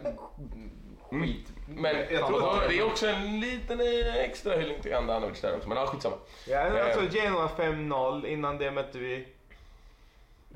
[1.01, 1.53] skit.
[1.69, 5.57] Men Jag tror att- det är också en liten eh, extra hyllning till Andanovic där
[5.57, 6.17] också, men ja, skitsamma.
[6.49, 6.85] Ja, men Eh.
[6.85, 8.27] alltså Genoa 5-0.
[8.27, 9.27] Innan det mötte vi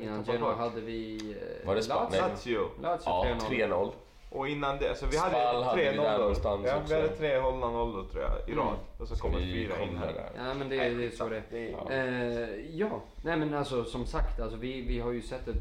[0.00, 1.16] Innan Genoa hade vi
[1.60, 2.20] eh, Var det Lazio.
[2.20, 2.68] Lazio.
[2.82, 3.92] Lazio Ja, 3-0.
[4.30, 4.38] 3-0.
[4.38, 6.18] Och innan det, så vi hade Spal hade tre vi där nollor.
[6.18, 6.94] någonstans Ja, också.
[6.94, 8.64] vi hade tre hållna nollor tror jag i Mm.
[8.64, 8.76] rad.
[8.98, 10.12] Och så kommer vi fyra in kolla här.
[10.12, 10.30] där?
[10.36, 11.92] Ja, men det, det är så det Det är- Ja.
[11.92, 15.56] Eh, ja, nej men alltså som sagt, alltså, vi, vi har ju sett ett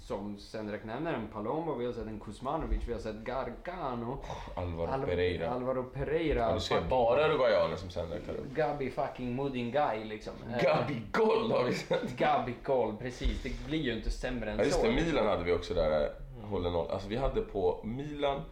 [0.00, 4.18] som Sendrak nämner, en Palombo, vi har sett en Kuzmanovic, vi har sett Gargano,
[4.54, 5.50] Alvaro Al- Pereira.
[5.50, 8.54] Alvaro Pereira, Ja, du ser fucking- bara uruguayaner som sen räknar upp.
[8.54, 10.32] Gabi fucking Mudingai liksom.
[10.50, 12.16] Eh, Gabi Goll har vi sett.
[12.16, 13.42] Gabi Gol, precis.
[13.42, 14.86] Det blir ju inte sämre än Ja, just så.
[14.86, 16.08] det, Milan hade vi också där, eh,
[16.48, 16.90] håller noll.
[16.90, 18.42] Alltså vi hade på Milan,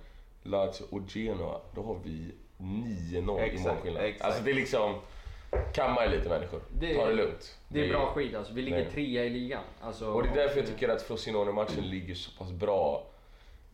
[0.42, 4.04] Lazio och Genoa, då har vi 9-0 i målskillnad.
[4.04, 4.22] exakt.
[4.24, 4.94] Alltså det är liksom,
[5.74, 6.60] kamma er lite människor.
[6.80, 7.58] Det- Ta det lugnt.
[7.68, 8.52] Det är bra skit alltså.
[8.52, 8.90] Vi ligger Nej.
[8.92, 9.62] trea i ligan.
[9.80, 13.06] Alltså, Och det är därför jag tycker att Frosinone-matchen ligger så pass bra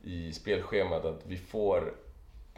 [0.05, 1.95] i spelschemat att vi får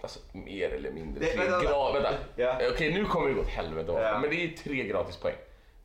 [0.03, 2.11] Alltså mer eller mindre Det- tre vänta, gra- vänta.
[2.11, 2.25] vänta.
[2.37, 2.59] Ja.
[2.73, 4.19] Okej nu kommer det gå åt helvete Ja.
[4.21, 5.35] Men det är tre gratis poäng.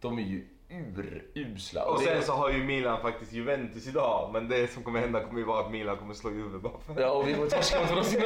[0.02, 1.86] De är ju urusla.
[1.86, 5.40] Och sen så har ju Milan faktiskt Juventus idag, men det som kommer hända kommer
[5.40, 7.02] ju vara att Milan kommer slå Juve bara för.
[7.02, 8.24] Ja, och vi kommer torska mot Rosina.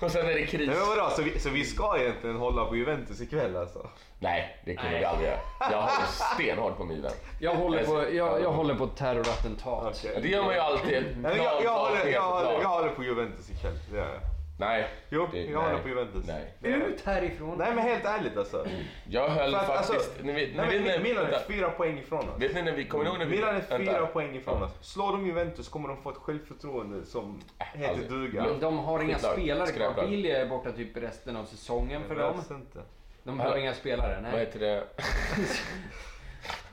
[0.00, 0.68] Och sen är det kris.
[0.68, 3.88] Nej, men vadå, så, vi, så vi ska egentligen hålla på Juventus ikväll alltså?
[4.18, 5.00] Nej, det kommer Nej.
[5.00, 5.40] vi aldrig göra.
[5.60, 7.12] Jag håller stenhårt på Milan.
[7.40, 10.04] Jag håller på, jag, jag håller på terrorattentat.
[10.04, 11.02] Ja, Det gör man ju alltid.
[11.02, 14.20] Nej, men jag, jag, håller, jag, håller, jag håller på Juventus ikväll, det gör jag.
[14.58, 14.88] Nej.
[15.10, 16.24] Jo, det- jag håller på Juventus.
[16.26, 16.74] Nej.
[16.74, 17.58] Ut härifrån.
[17.58, 18.66] Nej men helt ärligt alltså.
[19.10, 19.92] Jag höll För att, faktiskt...
[19.92, 22.42] alltså, ni vet, ni Nej, vet, men när- Milan är fyra poäng ifrån oss.
[22.42, 23.36] Vet ni när vi kommer ihåg när vi...
[23.36, 23.78] Milan är vänta.
[23.78, 24.64] fyra poäng ifrån Ja.
[24.66, 24.72] oss.
[24.80, 28.10] Slår de Juventus kommer de få ett självförtroende som heter aldrig.
[28.10, 28.44] duga.
[28.44, 29.32] Men de har inga Skitlag.
[29.32, 30.06] spelare kvar.
[30.08, 32.42] Billy är borta typ resten av säsongen för dem.
[32.50, 32.78] inte.
[33.24, 34.14] De har inga spelare.
[34.14, 34.40] Vad Nej.
[34.40, 34.84] heter det?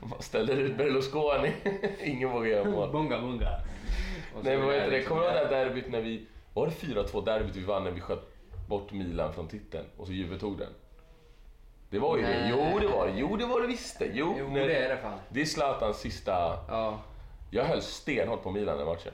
[0.00, 1.52] Man ställer ut Berlusconi.
[2.00, 2.92] Ingen vågar göra mål.
[2.92, 3.50] Bunga bunga.
[4.42, 4.96] Nej men vad är heter det?
[4.96, 6.26] liksom- Kommer du ihåg det här derbyt när vi...
[6.54, 8.22] Var det 4-2 derbyt vi vann när vi sköt
[8.68, 10.72] bort Milan från titeln och så Juve tog den?
[11.90, 12.48] Det var ju det.
[12.50, 13.12] Jo det var det.
[13.16, 14.10] Jo det var det visst det.
[14.14, 15.18] Jo, Jo när- det är det fan.
[15.28, 16.32] Det är Zlatans sista...
[16.68, 16.98] Ja.
[17.50, 19.12] Jag höll stenhårt på Milan den matchen.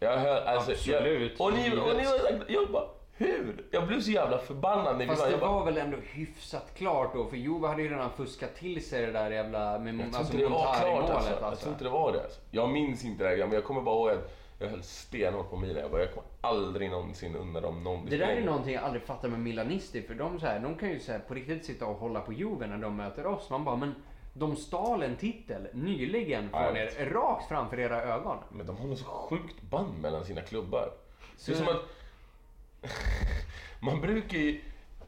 [0.00, 1.32] Jag höll, alltså, Absolut.
[1.38, 3.64] Jag, och ni, och ni var jag bara, hur?
[3.70, 5.28] Jag blev så jävla förbannad när vi Fast vann.
[5.28, 8.54] det Jag bara, var väl ändå hyfsat klart då för Juve hade ju redan fuskat
[8.54, 11.30] till sig det där jävla med jag tror alltså, inte det var klart Montari-målet alltså.
[11.32, 11.62] Jag alltså.
[11.62, 12.22] tror inte det var det.
[12.22, 12.40] Alltså.
[12.50, 15.56] Jag minns inte det här, men jag kommer bara ihåg att jag höll stenhårt på
[15.56, 15.82] Milan.
[15.82, 19.02] Jag, bara, jag kommer aldrig någonsin unna dem någon Det där är någonting jag aldrig
[19.02, 21.86] fattar med Milanisti för de, så här, de kan ju så här, på riktigt sitta
[21.86, 23.50] och hålla på Juve när de möter oss.
[23.50, 23.94] Man bara, men
[24.34, 28.38] de stal en titel nyligen Ja, från er, rakt framför era ögon.
[28.52, 30.90] Men de har något så sjukt band mellan sina klubbar.
[31.36, 31.82] Så- Det är som att...
[33.80, 34.60] Man brukar ju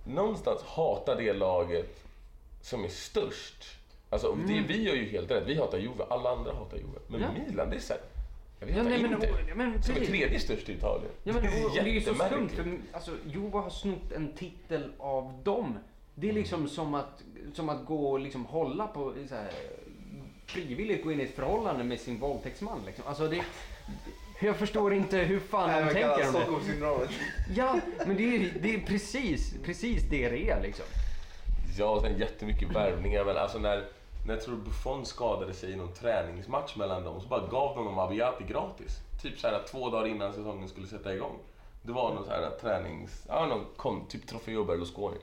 [0.05, 2.05] någonstans hata det laget
[2.61, 3.65] som är störst.
[4.11, 5.45] Alltså, det, vi gör ju helt rätt.
[5.47, 6.99] Vi hatar Juve, alla andra hatar Juve.
[7.07, 7.27] Men Ja.
[7.33, 8.03] Milan, det är såhär...
[8.61, 9.31] Jag vet Ja, inte, nej, men, inte.
[9.31, 11.11] och- men som är tredje störst i Italien.
[11.25, 14.33] Ja, men, och, och det är ju så skumt för alltså, Juve har snott en
[14.33, 15.79] titel av dem.
[16.15, 16.41] Det är Mm.
[16.43, 17.23] liksom som att,
[17.55, 19.51] som att gå och liksom hålla på, så här,
[20.47, 22.79] frivilligt gå in i ett förhållande med sin våldtäktsman.
[22.87, 23.05] Liksom.
[23.07, 23.43] Alltså, det,
[24.41, 26.25] jag förstår inte hur fan de tänker om det.
[26.27, 27.11] Stockholmssyndromet.
[27.57, 30.85] Ja, men det är, det är precis, precis det det är liksom.
[31.79, 33.25] Ja, och sen jättemycket värvningar.
[33.25, 33.85] Men alltså när,
[34.25, 37.85] när jag tror Buffon skadade sig i någon träningsmatch mellan dem så bara gav de
[37.85, 38.99] dem Abiati gratis.
[39.23, 41.39] Typ så här två dagar innan säsongen skulle sätta igång.
[41.83, 43.25] Det var någon så här tränings...
[43.29, 45.17] Ja, någon kon, typ Trofeo Berlusconi.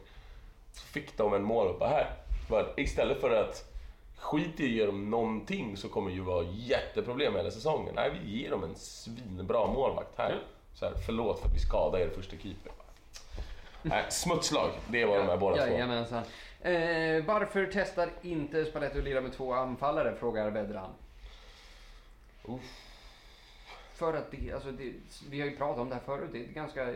[0.74, 2.16] Så fick de en mål och bara här.
[2.50, 3.72] Bara, istället för att
[4.18, 7.96] skit i att ge dem någonting så kommer ju vara jätteproblem hela säsongen.
[7.96, 10.40] Nej, vi ger dem en svinbra målvakt här.
[10.74, 12.72] Så här förlåt för att vi skadade er första keeper.
[13.82, 15.72] Nej, smutslag, det var de här båda två.
[15.72, 16.24] Jajamensan.
[16.64, 20.16] Eh, varför testar inte Spalletti att lira med två anfallare?
[20.16, 20.90] Frågar Vedran.
[23.94, 24.94] För att det, alltså det,
[25.30, 26.96] vi har ju pratat om det här förut, det är ett ganska eh,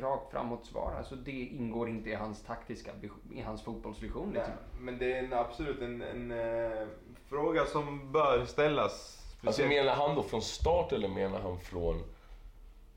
[0.00, 0.94] rakt framåt svar.
[0.98, 2.90] Alltså det ingår inte i hans taktiska,
[3.34, 4.32] i hans fotbollsvision.
[4.32, 4.52] Liksom.
[4.80, 6.86] men det är en, absolut en, en eh,
[7.28, 8.92] fråga som bör ställas.
[9.40, 12.02] Alltså Speciellt- menar han då från start eller menar han från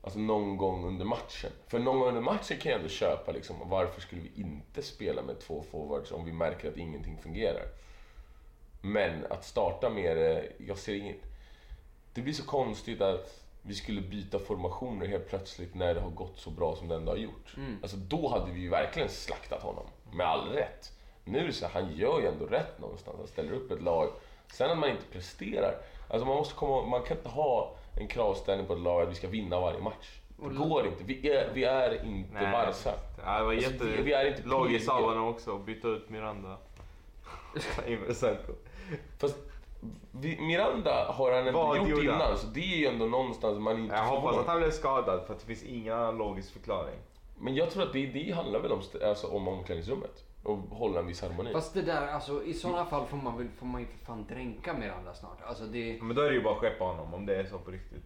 [0.02, 1.50] alltså någon gång under matchen?
[1.66, 5.22] För någon gång under matchen kan jag ändå köpa liksom, varför skulle vi inte spela
[5.22, 7.66] med två forwards om vi märker att ingenting fungerar?
[8.82, 11.20] Men att starta med det, jag ser inget...
[12.14, 16.38] Det blir så konstigt att vi skulle byta formationer helt plötsligt när det har gått
[16.38, 17.54] så bra som det ändå har gjort.
[17.56, 17.78] Mm.
[17.82, 20.92] Alltså då hade vi ju verkligen slaktat honom, med all rätt.
[21.24, 23.16] Nu är det så här, han gör ju ändå rätt någonstans.
[23.18, 24.08] Han ställer upp ett lag.
[24.52, 25.74] Sen att man inte presterar.
[26.08, 29.14] Alltså man, måste komma, man kan inte ha en kravställning på ett lag att vi
[29.14, 30.20] ska vinna varje match.
[30.36, 31.04] Det går inte.
[31.04, 32.92] Vi är, vi är inte Nej, Barca.
[33.16, 33.84] Det var Alltså, jätte...
[33.84, 34.80] vi- vi är inte lag i.
[34.80, 36.56] Sauerna också, byta ut Miranda.
[39.18, 39.36] Fast
[40.12, 42.20] vi, Miranda har han Vad gjort gjorde han?
[42.22, 45.26] innan, så det är ju ändå någonstans man inte Jag hoppas att han blev skadad
[45.26, 46.98] för att det finns ingen annan logisk förklaring.
[47.38, 50.24] Men jag tror att det, det handlar väl om, alltså, om omklädningsrummet.
[50.42, 51.52] Och hålla en viss harmoni.
[51.52, 54.26] Fast det där, alltså i sådana fall får man väl, får man ju för fan
[54.28, 55.38] dränka Miranda snart.
[55.46, 55.98] Alltså det...
[56.02, 58.04] Men då är det ju bara att skeppa honom om det är så på riktigt.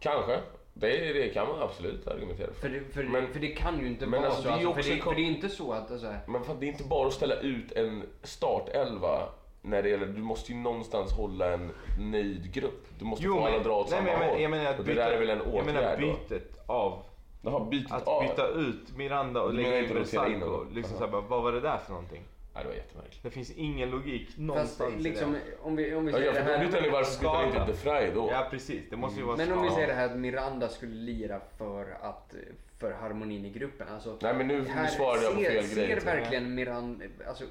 [0.00, 0.40] Kanske.
[0.74, 2.60] Det, det kan man absolut argumentera för.
[2.60, 4.48] För det, för, Men- för det kan ju inte vara alltså, så.
[4.48, 5.90] det Alltså, för, också det, kom- för det är inte så att...
[5.90, 9.28] Alltså, Men fan, det är inte bara att ställa ut en startelva
[9.62, 12.86] när det gäller, du måste ju någonstans hålla en nöjd grupp.
[12.98, 14.40] Du måste få alla dra åt nej, samma men jag, men, håll.
[14.42, 16.06] jag menar att och det där är väl en jag menar åtgärd då?
[16.06, 17.02] bytet av.
[17.44, 18.22] Jaha, bytet Att av?
[18.22, 20.56] byta ut Miranda och Du menar lägga in inte rotera in Vesenko.
[20.56, 20.74] honom?
[20.74, 21.06] Liksom Aha.
[21.06, 22.22] bara, vad var det där för någonting?
[22.54, 23.22] Nej, det var jättemärkligt.
[23.22, 26.38] Det finns ingen logik fast någonstans liksom, i om vi, om vi Ja, säger ja,
[26.38, 26.66] det för då här...
[26.70, 27.66] byter ni varför byter ni inte Skada.
[27.66, 28.26] De Frey då?
[28.26, 28.32] det.
[28.32, 29.74] Ja precis, det måste ju vara Men om vi skada.
[29.74, 32.34] säger det här att Miranda skulle lira för, att,
[32.78, 33.88] för harmonin i gruppen.
[33.88, 36.00] Alltså, Nej men nu, nu här, svarade jag på ser, fel ser grej.
[36.00, 37.44] verkligen Miranda, alltså,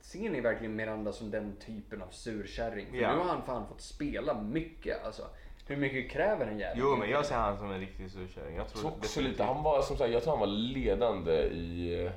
[0.00, 2.86] ser ni verkligen Miranda som den typen av surkärring?
[2.90, 3.12] För Ja.
[3.12, 5.04] nu har han fan fått spela mycket.
[5.04, 5.22] Alltså,
[5.70, 6.78] hur mycket kräver en jävel?
[6.80, 8.56] Jo men jag ser han som en riktig surkärring.
[8.56, 12.10] Jag tror också lite, han var som sagt, jag tror han var ledande i...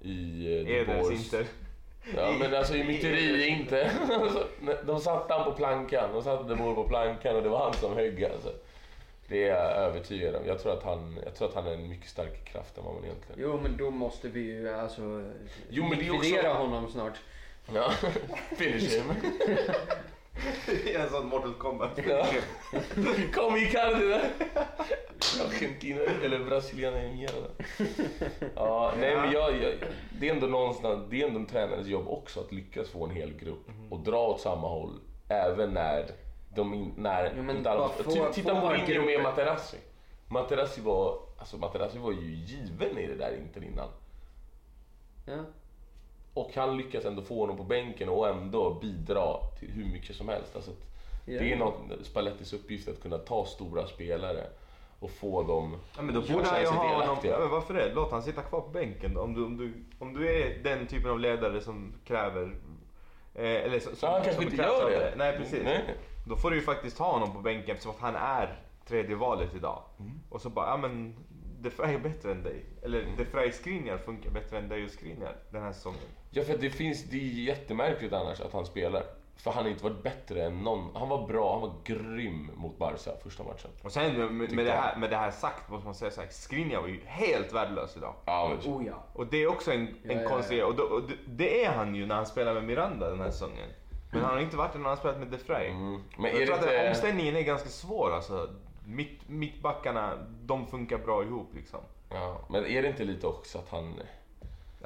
[0.00, 0.46] I...
[0.66, 1.10] eh, Edens.
[1.10, 1.46] Inter.
[2.16, 3.90] Ja men alltså i myteri inte.
[4.86, 7.94] De satte han på plankan, de satte Demore på plankan och det var han som
[7.94, 8.52] högg alltså.
[9.28, 10.46] Det är jag övertygad om.
[10.46, 12.94] Jag tror att han, jag tror att han är en mycket starkare kraft än vad
[12.94, 13.40] man egentligen...
[13.42, 15.24] Jo, men då måste vi ju alltså
[15.70, 17.14] Jo, men det är också- honom snart.
[17.74, 17.90] Ja,
[18.56, 19.12] finish him.
[20.96, 21.98] en sån Mortal Kombat.
[22.08, 22.26] Ja.
[23.34, 24.30] Kom Icardi där!
[25.46, 27.48] Argentina eller Brasiliana är mierda.
[28.54, 29.74] Ja, nej men jag, jag,
[30.20, 33.10] det är ändå någonstans, det är ändå en tränares jobb också att lyckas få en
[33.10, 35.00] hel grupp och dra åt samma håll.
[35.28, 36.06] Även när
[36.54, 39.76] de in, när Jo, men inte alla, Ty- Titta får Mourinho med Materazzi.
[40.28, 43.88] Materazzi var, alltså Materazzi var ju given i det där Inter innan.
[45.26, 45.44] Ja.
[46.36, 50.28] Och han lyckas ändå få honom på bänken och ändå bidra till hur mycket som
[50.28, 50.56] helst.
[50.56, 50.86] Alltså, att
[51.26, 51.40] Ja.
[51.40, 54.46] Det är något, Spallettis uppgift att kunna ta stora spelare
[55.00, 57.18] och få dem Ja, men då att borde han ju sig ha honom...
[57.22, 57.94] Ja, men varför det?
[57.94, 59.20] Låt han sitta kvar på bänken då.
[59.20, 62.56] Om du, om du, om du är den typen av ledare som kräver...
[63.34, 65.14] Eh, eller som, Så han kanske som inte gör det.
[65.16, 65.64] Nej, precis.
[65.64, 65.94] Nej.
[66.28, 69.54] Då får du ju faktiskt ha honom på bänken eftersom att han är tredje valet
[69.54, 69.82] idag.
[69.98, 70.12] Mm.
[70.28, 71.14] Och så bara, ja men
[71.60, 72.64] De Frey är bättre än dig.
[72.82, 76.00] Eller De Frey Skriniar funkar bättre än dig och Skriniar den här säsongen.
[76.36, 79.02] Ja, för det finns, det är jättemärkligt annars att han spelar.
[79.36, 80.90] För han har inte varit bättre än någon.
[80.94, 83.70] Han var bra, han var grym mot Barca första matchen.
[83.82, 86.20] Och sen med, med, med, det, här, med det här sagt måste man säga så
[86.20, 88.14] här, Skriniar var ju helt värdelös idag.
[88.24, 89.04] Ja, men, Oh ja.
[89.12, 90.66] Och det är också en, Ja, en ja, konstig ja.
[90.66, 93.30] och, då, och det, det är han ju när han spelar med Miranda den här
[93.30, 93.68] säsongen.
[94.12, 95.68] Men han har inte varit det när han har spelat med De Frey.
[95.68, 96.02] mm.
[96.18, 96.88] men jag är tror det att inte...
[96.88, 98.48] omställningen är ganska svår alltså.
[98.86, 101.80] Mitt, mittbackarna, de funkar bra ihop liksom.
[102.10, 104.00] Ja, men är det inte lite också att han...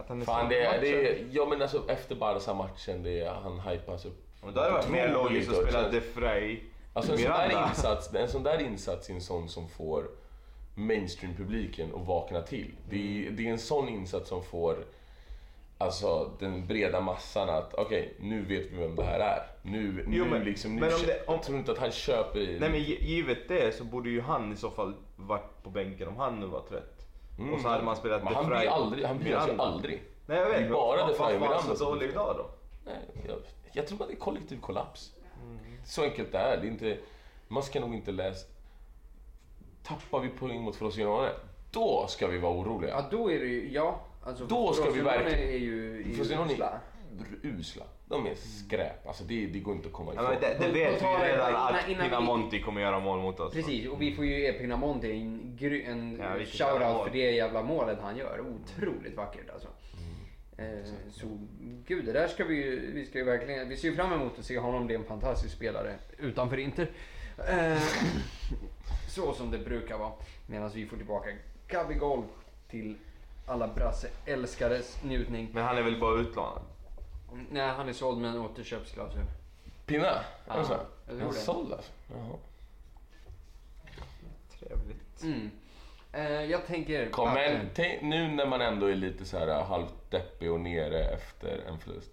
[0.00, 0.80] Att han är Fan, det, är- matchen.
[0.80, 4.26] det, är- ja men alltså efter Barca-matchen, det, är- han hypas upp.
[4.44, 6.60] Men då hade det varit mer logiskt att spela De Frey,
[6.92, 10.04] Alltså en sån, där insats, en sån där insats är en sån som får
[10.74, 12.72] mainstream-publiken att vakna till.
[12.90, 14.76] Det, är, det är en sån insats som får
[15.78, 19.42] alltså, den breda massan att okej, nu vet vi vem det här är.
[19.62, 21.90] Nu, Jo, nu men- liksom, nu men om det- om- Jag tror inte att han
[21.90, 22.58] köper i...
[22.60, 26.08] Nej men gi- givet det så borde ju han i så fall varit på bänken
[26.08, 26.99] om han nu var trött.
[27.40, 27.54] Mm.
[27.54, 29.64] Och så hade man spelat Men De han Frey, blir aldrig, han blir alltså Miranda.
[29.64, 30.02] aldrig.
[30.26, 32.50] Nej jag vet, bara De Frey och varför var han Miranda så dålig idag då?
[32.84, 32.94] Nej,
[33.28, 33.36] jag,
[33.72, 35.12] jag tror att det är kollektiv kollaps.
[35.84, 36.56] Så enkelt det är.
[36.56, 36.98] det är inte,
[37.48, 38.46] man ska nog inte läsa...
[39.82, 41.30] Tappar vi poäng mot Frosinone,
[41.70, 42.90] då ska vi vara oroliga.
[42.90, 44.00] Ja, då är det ju, ja.
[44.24, 46.80] Alltså, Då ska vi Frosinone verkligen- är ju, är ju Frosinone usla.
[47.18, 47.84] Är usla.
[48.08, 49.06] De är skräp.
[49.06, 50.36] Alltså det, det går inte att komma Ja, ifrån.
[50.40, 53.52] men det, det vet vi ju redan att Pinamonti kommer göra mål mot oss.
[53.54, 57.98] Precis, och vi får ju ge Pinamonti en, en Ja, shoutout för det jävla målet
[58.02, 58.40] han gör.
[58.40, 59.68] Otroligt vackert alltså.
[60.58, 60.66] Eh,
[61.10, 61.26] så
[61.86, 64.38] gud, det där ska vi ju, vi ska ju verkligen, vi ser ju fram emot
[64.38, 66.90] att se honom bli en fantastisk spelare utanför Inter.
[67.48, 67.78] Eh,
[69.08, 70.12] så som det brukar vara.
[70.46, 71.28] Medan vi får tillbaka
[71.68, 72.22] Gabigol
[72.70, 72.96] till
[73.46, 75.48] alla brasse-älskares njutning.
[75.52, 76.62] Men han är väl bara utlånad?
[77.50, 79.20] Nej, han är såld med en återköpsklausul.
[79.86, 80.24] Pinna?
[80.46, 80.72] Ja, Är det så?
[80.72, 81.40] jag tror Han det.
[81.40, 81.92] såld alltså?
[82.10, 82.36] Jaha.
[84.58, 85.22] Trevligt.
[85.22, 85.50] Mm.
[86.12, 87.10] Eh, jag tänker...
[87.10, 90.60] Kom, att- men tänk, nu när man ändå är lite så här halvt deppig och
[90.60, 92.10] nere efter en förlust.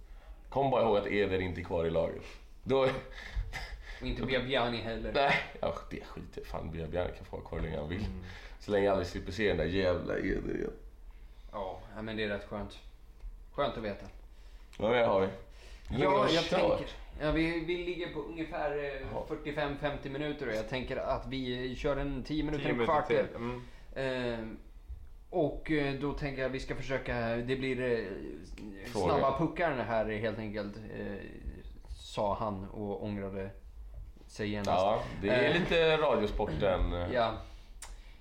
[0.49, 2.22] Kom bara ihåg att Eder inte är kvar i laget.
[2.63, 2.80] Då...
[4.01, 5.11] Och inte Biabiani heller.
[5.13, 8.05] Nej, ja, det skiter Fan, Björn kan få vara kvar hur länge han vill.
[8.59, 10.72] Så länge jag aldrig slipper se den där jävla Eder igen.
[11.51, 12.80] Ja, ja, men det är rätt skönt.
[13.51, 14.05] Skönt att veta.
[14.78, 15.28] Vad mer har vi?
[15.90, 16.60] Hur länge har Ja, vi jag kört?
[16.78, 16.88] tänker...
[17.22, 19.26] Ja, vi, vi ligger på ungefär eh, Ja.
[19.46, 23.36] 45-50 minuter och jag tänker att vi kör en 10 minuter, Tio en minuter kvart.
[23.36, 24.34] Mm.
[24.34, 24.40] Eh,
[25.30, 28.06] och eh, då tänker jag att vi ska försöka, det blir eh,
[28.92, 30.76] snabba puckar här helt enkelt.
[30.78, 31.16] Eh,
[31.90, 33.50] sa han och ångrade
[34.28, 34.70] sig genast.
[34.70, 35.60] Ja, det är Eh.
[35.60, 37.34] lite Radiosporten, eh, Ja, jag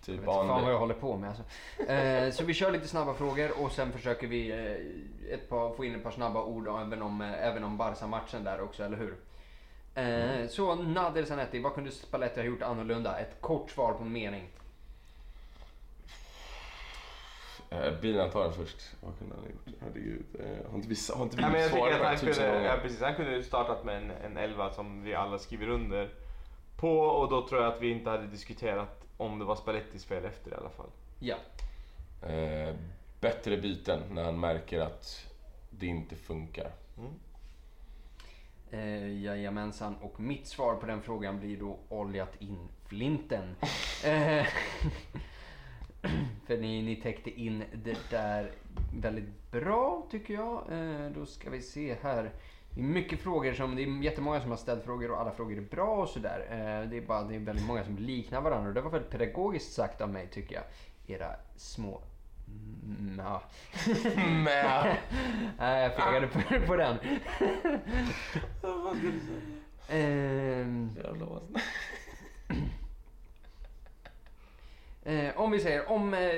[0.02, 1.42] typ vet inte fan vad jag håller på med alltså.
[1.92, 4.56] eh, Så vi kör lite snabba frågor och sen försöker vi eh,
[5.32, 8.60] ett par, få in ett par snabba ord även om, eh, även om Barca-matchen där
[8.60, 9.16] också, eller hur?
[9.94, 13.18] Eh, Så Nader Zanetti, vad kunde Spalletti ha gjort annorlunda?
[13.18, 14.48] Ett kort svar på en mening.
[17.70, 18.76] Eh, Bilan tar den först.
[19.00, 19.80] Vad kunde han ha gjort?
[19.80, 20.24] Herregud.
[20.38, 22.68] Eh, har inte vi, har inte vi tycker svarat att på tusen kunde, gånger?
[22.68, 26.10] ja, precis, han kunde ju startat med en, en elva som vi alla skriver under
[26.76, 30.24] på och då tror jag att vi inte hade diskuterat om det var Spallettis fel
[30.24, 30.90] efter i alla fall.
[31.18, 31.36] Ja.
[32.28, 32.74] Eh,
[33.26, 35.26] bättre byten när han märker att
[35.70, 36.70] det inte funkar.
[38.70, 43.54] Eh, jajamensan, och mitt svar på den frågan blir då oljat in flinten.
[44.04, 44.46] eh,
[46.46, 48.52] för ni, ni täckte in det där
[48.94, 50.72] väldigt bra tycker jag.
[50.72, 52.30] Eh, då ska vi se här.
[52.70, 55.56] Det är mycket frågor som, det är jättemånga som har ställt frågor och alla frågor
[55.56, 56.46] är bra och sådär.
[56.50, 59.10] Eh, det är bara, det är väldigt många som liknar varandra och det var väldigt
[59.10, 60.64] pedagogiskt sagt av mig tycker jag.
[61.16, 62.00] Era små
[62.48, 63.42] Mm, ja.
[64.44, 64.96] Med.
[65.58, 66.96] Nej, jag fegade på, på den.
[68.62, 69.40] Vad ska du säga?
[69.88, 71.60] Ehm, Jävlar vad...
[75.14, 76.30] eh, om vi säger, om eh,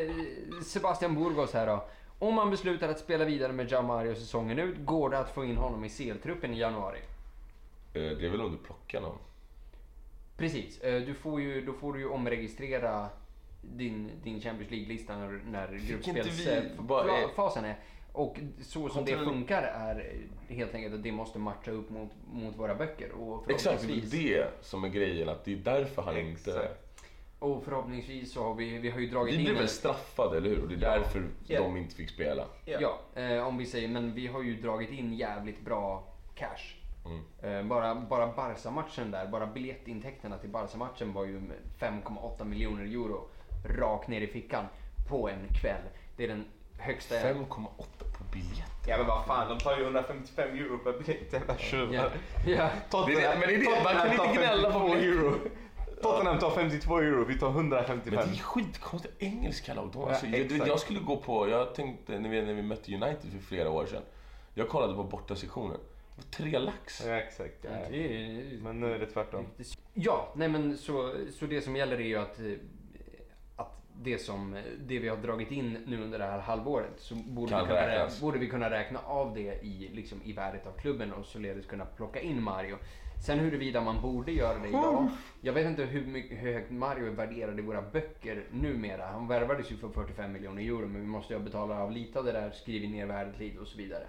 [0.65, 1.85] Sebastian Burgos här då.
[2.19, 5.45] Om man beslutar att spela vidare med Jean Mario säsongen ut, går det att få
[5.45, 6.99] in honom i CL-truppen i januari?
[7.95, 9.19] Eh, Det är väl om du plockar någon?
[10.37, 13.09] Precis, eh, du får ju, då får du ju omregistrera
[13.77, 17.77] din, din Champions League-lista när, när inte vi gruppspelsfasen är.
[18.13, 20.13] Och så som det funkar är
[20.49, 23.13] helt enkelt att det måste matcha upp mot, mot våra böcker.
[23.13, 24.01] Och Exakt, det är
[24.41, 25.29] det som är grejen.
[25.29, 26.51] Att det är därför han inte...
[26.51, 26.85] Exakt.
[27.39, 29.45] och förhoppningsvis så har vi, vi har ju dragit Vi in...
[29.45, 30.63] blev en- väl straffade, eller hur?
[30.63, 30.99] Och det är Ja.
[30.99, 31.63] därför Ja.
[31.63, 32.45] de inte fick spela.
[32.65, 36.05] Ja, eh, om vi säger, men vi har ju dragit in jävligt bra
[36.35, 36.75] cash.
[37.07, 37.23] Mm.
[37.63, 41.41] Eh, bara, bara Barca-matchen där, bara biljettintäkterna till Barca-matchen var ju
[41.79, 43.29] 5,8 miljoner euro
[43.65, 44.65] rakt ner i fickan
[45.09, 45.83] på en kväll.
[46.17, 46.45] Det är den
[46.79, 47.15] högsta...
[47.15, 47.67] 5,8
[48.19, 48.73] på biljett.
[48.87, 51.59] Ja men vad fan, de tar ju 155 euro per biljett jävla Ja.
[51.59, 52.11] tjuvar.
[52.47, 52.71] ja.
[52.95, 55.35] Men det är det, man kan inte gnälla på euro.
[56.03, 58.11] Tottenham tar 52 euro, vi tar Men 155.
[58.31, 59.91] det är skitkonstiga engelska lag.
[59.93, 62.95] De, Ja, alltså, jag, jag skulle gå på, jag tänkte när vi, när vi mötte
[62.95, 64.03] United för flera år sedan.
[64.55, 65.77] Jag kollade på bortasektionen.
[66.17, 67.03] Det var tre lax.
[67.07, 67.55] Ja exakt.
[67.63, 67.71] Ja.
[67.91, 69.47] Det är- Men nu är det tvärtom.
[69.95, 72.59] Ja, nej men så, så det som gäller är ju att, eh, att
[74.03, 77.61] det, som, det vi har dragit in nu under det här halvåret så borde, Kan
[77.61, 78.19] vi kunna, räknas.
[78.19, 81.67] rä- borde vi kunna räkna av det i, liksom, i värdet av klubben och således
[81.67, 82.77] kunna plocka in Mario.
[83.27, 85.09] Sen huruvida man borde göra det idag.
[85.41, 89.07] Jag vet inte hur, mycket, hur högt Mario är värderad i våra böcker numera.
[89.07, 92.25] Han värvades ju för 45 miljoner euro men vi måste ju betala av lite av
[92.25, 94.07] det där, skrivit ner värdet lite och så vidare.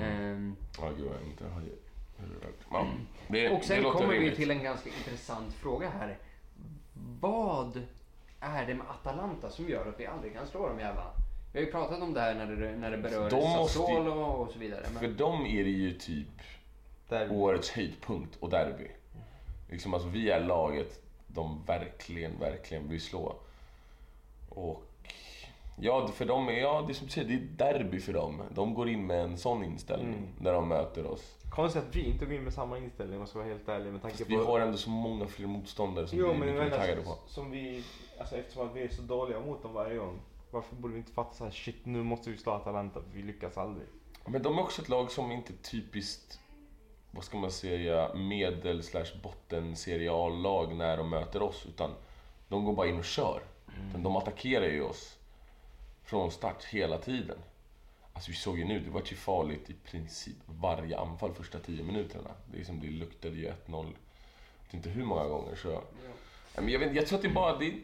[0.00, 1.44] Ehm, Ja, gud, jag inte.
[2.70, 2.86] Ja,
[3.28, 6.18] det, och sen kommer vi till en ganska intressant fråga här.
[7.20, 7.82] Vad
[8.42, 11.10] är det med Atalanta som gör att vi aldrig kan slå de jävlarna?
[11.52, 14.10] Vi har ju pratat om det här när det, när det berör De ju- Sassuolo
[14.22, 14.84] och så vidare.
[14.84, 16.28] För Men, dem är det ju typ
[17.08, 17.32] Där.
[17.32, 18.86] årets höjdpunkt och derby.
[19.70, 23.36] Liksom, alltså, vi är laget de verkligen, verkligen vill slå.
[24.48, 24.82] Och
[25.80, 28.42] ja, för dem är, ja, det är som du säger, det är derby för dem.
[28.50, 30.28] De går in med en sån inställning Mm.
[30.40, 31.36] när de möter oss.
[31.50, 33.92] Konstigt att vi inte går in med samma inställning om jag ska vara helt ärlig
[33.92, 34.36] med tanke Fast på...
[34.38, 36.70] vi har ändå så många fler motståndare som Jo vi, men vi jag kan bli
[36.78, 37.16] menar taggade på.
[37.26, 37.84] som vi...
[38.22, 40.20] Alltså eftersom att vi är så dåliga mot dem varje gång.
[40.50, 43.22] Varför borde vi inte fatta så här shit nu måste vi slå Atalanta för vi
[43.22, 43.86] lyckas aldrig.
[44.26, 46.40] Men de är också ett lag som inte typiskt,
[47.10, 51.66] vad ska man säga, medel slash botten Serie A-lag när de möter oss.
[51.66, 51.90] Utan
[52.48, 53.42] de går bara in och kör.
[53.88, 55.18] Utan De attackerar ju oss
[56.04, 57.38] från start hela tiden.
[58.12, 61.82] Alltså vi såg ju nu, det var ju farligt i princip varje anfall första 10
[61.82, 62.30] minuterna.
[62.52, 63.84] Det, är som, det luktade ju 1-0, jag
[64.64, 65.56] vet inte hur många gånger.
[65.56, 65.68] Så.
[65.68, 67.74] Ja, Men jag, vet, jag tror att det är bara, det är,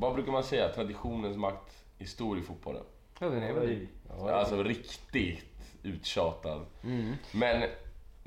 [0.00, 2.82] vad brukar man säga, traditionens makt är stor i fotbollen.
[3.20, 5.44] ja, den är väl Ja, Alltså riktigt
[5.82, 6.66] uttjatad.
[6.84, 7.14] mm.
[7.32, 7.62] Men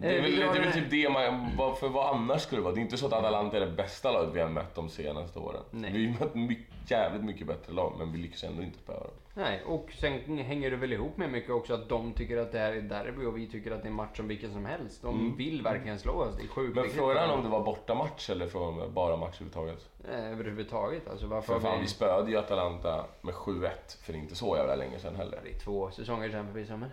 [0.01, 1.75] det är, Eh, väl, vi det drar är väl det- typ det man...
[1.75, 2.73] För vad annars skulle det vara?
[2.73, 5.39] Det är inte så att Atalanta är det bästa laget vi har mött de senaste
[5.39, 5.61] åren.
[5.71, 5.91] Nej.
[5.91, 9.11] Vi har mött mycket, jävligt mycket bättre lag, men vi lyckas ändå inte spöa dem.
[9.33, 12.59] Nej, och sen hänger det väl ihop med mycket också att de tycker att det
[12.59, 15.01] här är derby och vi tycker att det är en match som vilken som helst.
[15.01, 15.35] De Mm.
[15.37, 16.35] vill verkligen slå oss.
[16.37, 19.89] Det är sjukt Men frågan om det var bortamatch eller från bara match överhuvudtaget.
[20.11, 21.07] Eh, Överhuvudtaget.
[21.09, 24.75] Alltså varför För fan, har vi spöade ju Atalanta med 7-1 för inte så jävla
[24.75, 25.39] länge sedan heller.
[25.43, 26.89] Det är två säsonger sedan förvisso men.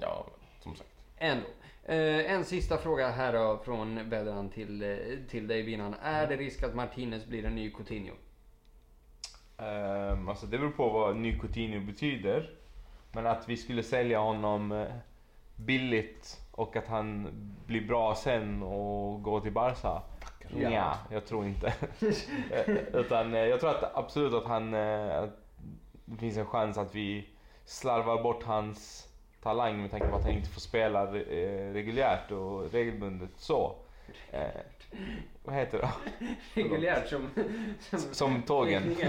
[0.00, 0.26] Ja,
[0.62, 0.90] som sagt.
[1.18, 1.46] Ändå.
[1.84, 4.96] Eh, en sista fråga här då från Bedran till, eh,
[5.28, 5.94] till dig Binan.
[6.02, 8.14] Är det risk att Martinez blir en ny Coutinho?
[9.58, 12.50] Ehm, alltså det beror på vad ny Coutinho betyder.
[13.12, 14.86] Men att vi skulle sälja honom eh,
[15.56, 17.28] billigt och att han
[17.66, 20.02] blir bra sen och går till Barca.
[20.56, 20.70] Ja.
[20.70, 21.74] Ja, jag tror inte.
[22.92, 24.74] Utan jag tror att absolut att han...
[24.74, 25.30] att
[26.04, 27.28] Det finns en chans att vi
[27.64, 29.08] slarvar bort hans
[29.42, 33.74] talang med tanke på att han inte får spela eh, reguljärt och regelbundet så.
[34.32, 34.40] Eh,
[35.44, 35.88] vad heter det?
[36.62, 37.30] Reguljärt som...
[37.80, 38.96] Som, Som tågen.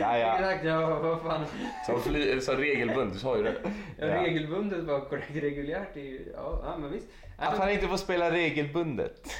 [0.00, 0.34] Ja, ja.
[0.34, 1.44] Exakt, ja vad fan.
[1.86, 3.54] Som, fly, som regelbundet, du sa ju det.
[3.98, 4.22] Ja, Ja.
[4.22, 5.30] Regelbundet var korrekt.
[5.34, 6.32] Reguljärt är ju...
[6.36, 7.06] Ja, ja men visst.
[7.38, 9.30] Att han inte får spela regelbundet.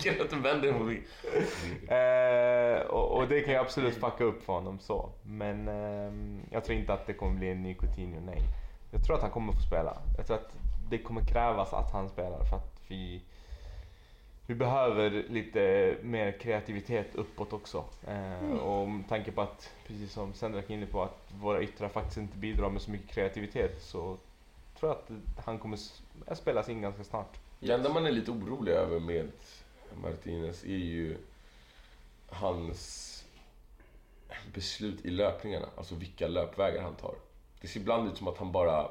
[0.00, 1.02] Kul att du vänder mig.
[1.88, 5.08] Eh, och, och det kan ju absolut fucka upp för honom så.
[5.22, 8.42] Men ehm, jag tror inte att det kommer bli en ny Coutinho, nej.
[8.90, 9.96] Jag tror att han kommer få spela.
[10.16, 10.52] Jag tror att
[10.88, 13.22] det kommer krävas att han spelar för att vi,
[14.46, 17.84] vi behöver lite mer kreativitet uppåt också.
[18.08, 21.88] Eh, och med tanke på att, precis som Sendrak är inne på, att våra yttrar
[21.88, 24.16] faktiskt inte bidrar med så mycket kreativitet så
[24.78, 25.78] tror jag att han kommer
[26.34, 27.38] spelas in ganska snart.
[27.66, 29.30] Det enda man är lite orolig över med
[30.02, 31.16] Martinez är ju
[32.28, 33.08] hans
[34.54, 35.66] beslut i löpningarna.
[35.76, 37.14] Alltså vilka löpvägar han tar.
[37.60, 38.88] Det ser ibland ut som att han bara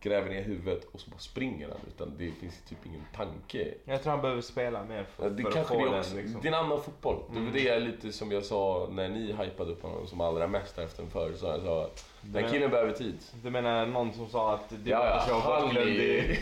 [0.00, 1.78] gräver ner huvudet och så bara springer han.
[1.88, 3.74] Utan det finns typ ingen tanke.
[3.84, 6.00] Jag tror han behöver spela mer för, Ja, Det för att kanske få det den.
[6.00, 6.16] också.
[6.16, 6.40] Liksom.
[6.42, 7.22] Det är en annan fotboll.
[7.30, 7.52] Mm.
[7.52, 11.02] det är lite som jag sa när ni hypade upp honom som allra mest efter
[11.02, 11.32] en förr.
[11.36, 11.90] Så jag sa
[12.20, 13.18] den killen behöver tid.
[13.42, 16.38] Du menar någon som sa att det Ja, ja, var han bortglömd i.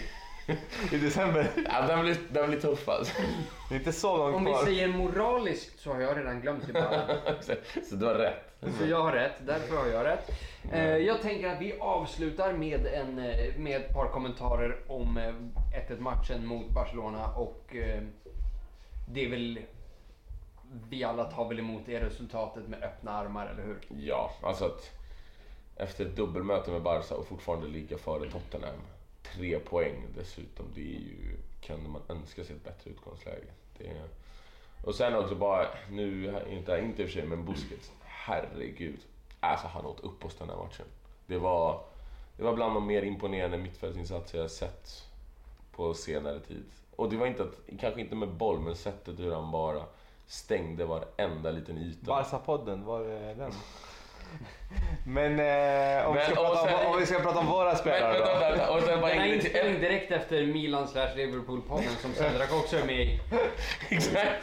[0.93, 1.51] i december?
[1.65, 3.23] Ja, den blir, den blir tuff alltså.
[3.69, 4.65] Det är inte så långt Om vi kvar.
[4.65, 7.07] säger moraliskt så har jag redan glömt det bara.
[7.91, 8.45] Så du har rätt.
[8.79, 10.31] Så jag har rätt, därför har jag rätt.
[10.73, 15.35] Eh, jag tänker att vi avslutar med, en, eh, med ett par kommentarer om eh,
[15.91, 18.03] 1-1 matchen mot Barcelona och eh,
[19.09, 19.59] det är väl
[20.89, 23.79] vi alla tar väl emot det resultatet med öppna armar, eller hur?
[23.89, 24.91] Ja, alltså att
[25.77, 28.81] efter ett dubbelmöte med Barca och fortfarande ligga före Tottenham.
[29.35, 30.67] Tre poäng dessutom.
[30.75, 33.47] Det är ju, kan man önska sig ett bättre utgångsläge.
[33.79, 34.09] Det är,
[34.85, 37.93] och sen också bara, nu inte, inte i och för sig, men Busquets.
[38.05, 39.01] Herregud.
[39.41, 40.87] Alltså han åt upp oss den här matchen.
[41.27, 41.85] Det var,
[42.37, 45.05] det var bland de mer imponerande mittfältsinsatser jag sett
[45.73, 46.65] på senare tid.
[46.97, 49.85] Och det var inte att, kanske inte med boll, men sättet hur han bara
[50.27, 52.07] stängde varenda liten yta.
[52.07, 53.53] Barca-podden, var det den?
[55.07, 57.77] Men, eh, om, vi Men, prata sen- om, om vi ska prata om våra Men
[57.77, 58.41] spelare vänta, då.
[58.41, 62.77] vänta, och sen bara Den här inspelningen direkt efter Milan slash Liverpool-podden som Sendrak också
[62.77, 63.21] är med i.
[63.91, 64.43] Exakt.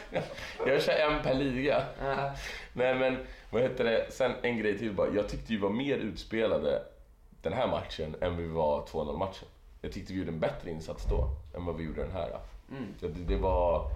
[0.67, 1.77] Jag kör en per liga.
[1.77, 2.31] Eh,
[2.73, 3.17] Nej men,
[3.49, 4.05] vad heter det?
[4.11, 5.07] Sen en grej till bara.
[5.15, 6.81] Jag tyckte vi var mer utspelade
[7.41, 9.47] den här matchen än vi var 2-0 matchen.
[9.81, 12.29] Jag tyckte vi gjorde en bättre insats då än vad vi gjorde den här.
[12.71, 12.93] Mm.
[12.99, 13.87] Det, det var...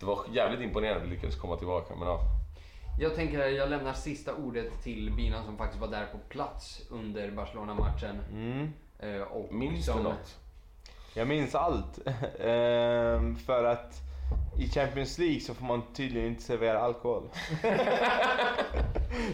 [0.00, 1.94] Det var jävligt imponerande att vi lyckades komma tillbaka.
[1.94, 2.20] Men ja,
[2.98, 6.82] Jag tänker att jag lämnar sista ordet till Binan som faktiskt var där på plats
[6.90, 8.20] under Barcelona-matchen.
[8.32, 8.72] Mm.
[8.98, 10.38] Eh, och minns som, du något?
[11.14, 11.98] Jag minns allt.
[12.40, 14.00] Ehm, för att
[14.58, 17.28] i Champions League så får man tydligen inte servera alkohol.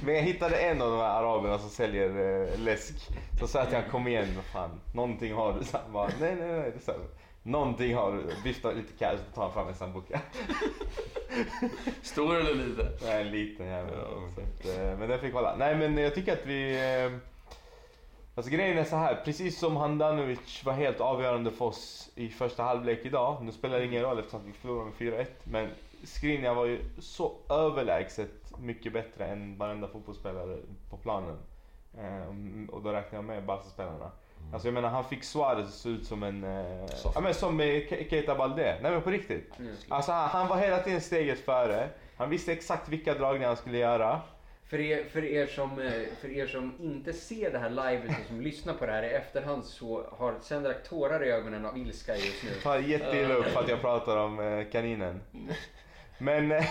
[0.04, 3.08] Men jag hittade en av de här araberna som säljer eh, läsk.
[3.40, 5.64] Så sa jag till honom, kom igen vad fan, någonting har du.
[5.64, 6.72] Så han bara, nej nej nej.
[6.86, 6.92] Det.
[7.48, 8.22] Någonting har du.
[8.44, 10.20] Viftade lite cash och tar fram en sambuca.
[12.02, 12.86] Stor eller liten?
[13.02, 13.94] Nej, en liten jävel.
[13.98, 14.42] Ja.
[14.42, 15.56] Att, eh, men den fick hålla.
[15.56, 16.74] Nej men jag tycker att vi...
[17.04, 17.18] eh,
[18.34, 22.62] Alltså grejen är så här, precis som Handanovic var helt avgörande för oss i första
[22.62, 23.42] halvlek idag.
[23.44, 25.26] Nu spelar det ingen roll eftersom vi förlorade med 4-1.
[25.44, 25.68] Men
[26.04, 30.56] Skriniar var ju så överlägset mycket bättre än varenda fotbollsspelare
[30.90, 31.36] på planen.
[31.98, 32.26] Eh,
[32.74, 34.10] och då räknar jag med Barca-spelarna.
[34.52, 36.44] Alltså jag menar han fick Suarez se ut som en...
[36.44, 38.78] Eh, ja men som Ke- Keita Balde.
[38.82, 39.58] Nej men på riktigt.
[39.58, 39.74] Mm.
[39.88, 41.88] Alltså han, han var hela tiden steget före.
[42.16, 44.20] Han visste exakt vilka dragningar han skulle göra.
[44.68, 48.26] För er, för, er som, eh, för er som inte ser det här live och
[48.28, 52.16] som lyssnar på det här i efterhand så har Sendrak tårar i ögonen av ilska
[52.16, 52.50] just nu.
[52.62, 55.20] Tar jätteilla upp för att jag pratar om eh, kaninen.
[56.18, 56.52] Men...
[56.52, 56.64] Eh,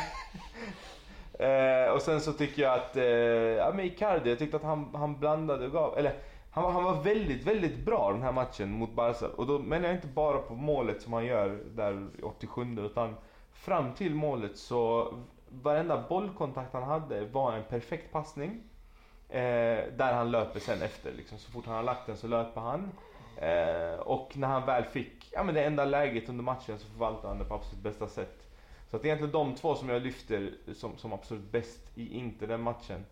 [1.39, 2.97] eh, och sen så tycker jag att...
[2.97, 5.97] Eh, ja men Icardi, jag tyckte att han, han blandade och gav.
[5.97, 6.13] Eller
[6.57, 9.27] han, var- han var väldigt, väldigt bra den här matchen mot Barca.
[9.27, 13.15] Och då menar jag inte bara på målet som han gör där i 87 utan
[13.51, 15.13] fram till målet så
[15.49, 18.63] varenda bollkontakt han hade var en perfekt passning.
[19.29, 21.11] Eh, där han löper sen efter.
[21.13, 21.37] Liksom.
[21.37, 22.91] Så fort han har lagt den så löper han.
[23.37, 27.27] Eh, och när han väl fick ja, men det enda läget under matchen så förvaltade
[27.27, 28.47] han det på absolut bästa sätt.
[28.89, 32.17] Så att det är egentligen de två som jag lyfter som, som absolut bäst i
[32.17, 33.05] Inter den matchen.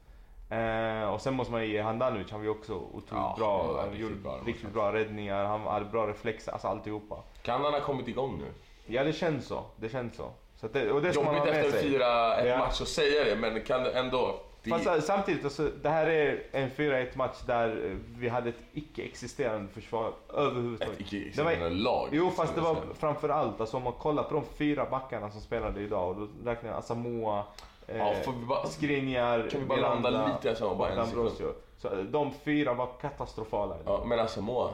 [0.50, 3.82] Eh, och sen måste man ge Handanovic, han var ju också otroligt Ja, bra.
[3.82, 7.18] Han gjorde bra riktigt bra räddningar, han hade bra reflexer, alltså alltihopa.
[7.42, 8.46] Kan han ha kommit igång nu?
[8.86, 10.30] Ja det känns så, det känns så.
[10.56, 11.90] så det, och det Jobbigt efter sig.
[12.00, 12.58] 4-1 Ja.
[12.58, 14.40] match att säga det, men kan ändå...
[14.64, 18.50] Det, Fast äh, samtidigt, alltså, det här är en 4-1 match där eh, vi hade
[18.50, 20.94] ett icke-existerande försvar överhuvudtaget.
[20.94, 22.10] ett icke Det var- existerande lag.
[22.12, 22.86] Jo fast det var säga.
[23.00, 26.50] framför allt, alltså om man kollar på de fyra backarna som spelade idag och då
[26.50, 27.44] räknar jag Asamoah, eh,
[27.88, 30.10] Ja, får vi bara, Skriniar, kan vi bara landa
[30.42, 31.54] lite samma, bara en och sekund?
[31.78, 33.76] Så eh, de fyra var katastrofala.
[33.86, 34.72] Ja, men Asamoah,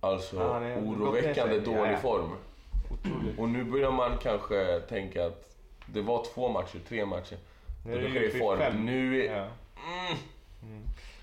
[0.00, 1.96] alltså Ja, är- oroväckande dålig Ja, ja.
[1.96, 2.30] form.
[2.92, 3.38] Otroligt.
[3.38, 5.54] Och nu börjar man kanske tänka att
[5.86, 7.36] det var två matcher, tre matcher.
[7.86, 8.58] Nu är det det är form.
[8.58, 8.84] fem.
[8.86, 9.36] Nu är...
[9.36, 9.46] Ja.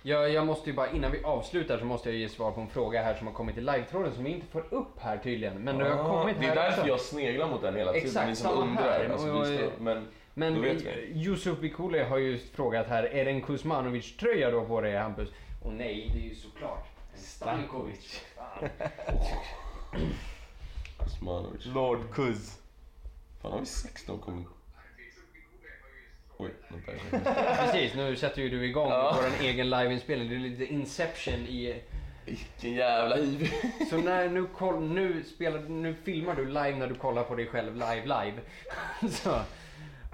[0.06, 2.68] Jag, jag måste ju bara, innan vi avslutar så måste jag ge svar på en
[2.68, 5.58] fråga här som har kommit i live-tråden som vi inte får upp här tydligen.
[5.64, 6.88] Men det har kommit Ah, det är här därför också.
[6.88, 8.08] jag sneglar mot den hela tiden.
[8.08, 8.84] Exakt, Ni som undrar.
[8.84, 9.10] här.
[9.10, 10.64] Alltså, Och- står, men Men.
[11.14, 15.30] Yusuf Bikule har ju frågat här, är det en Kuzmanovic-tröja då på dig Hampus?
[15.64, 18.22] Och nej, det är ju såklart en Stankovic.
[18.36, 18.70] Fan.
[20.98, 21.66] Asmanovic.
[21.66, 22.60] Lord Kuz.
[23.42, 24.48] Fan har vi 16 kom...
[26.38, 27.34] Oj, vänta.
[27.34, 29.18] Precis, nu sätter ju du igång Ja.
[29.22, 30.30] vår egen liveinspelning.
[30.30, 31.82] Det är lite Inception i...
[32.26, 33.52] Vilken jävla hiv.
[33.90, 37.48] Så när, nu, koll, nu, spelar, nu filmar du live när du kollar på dig
[37.48, 38.34] själv live live.
[39.12, 39.42] Så,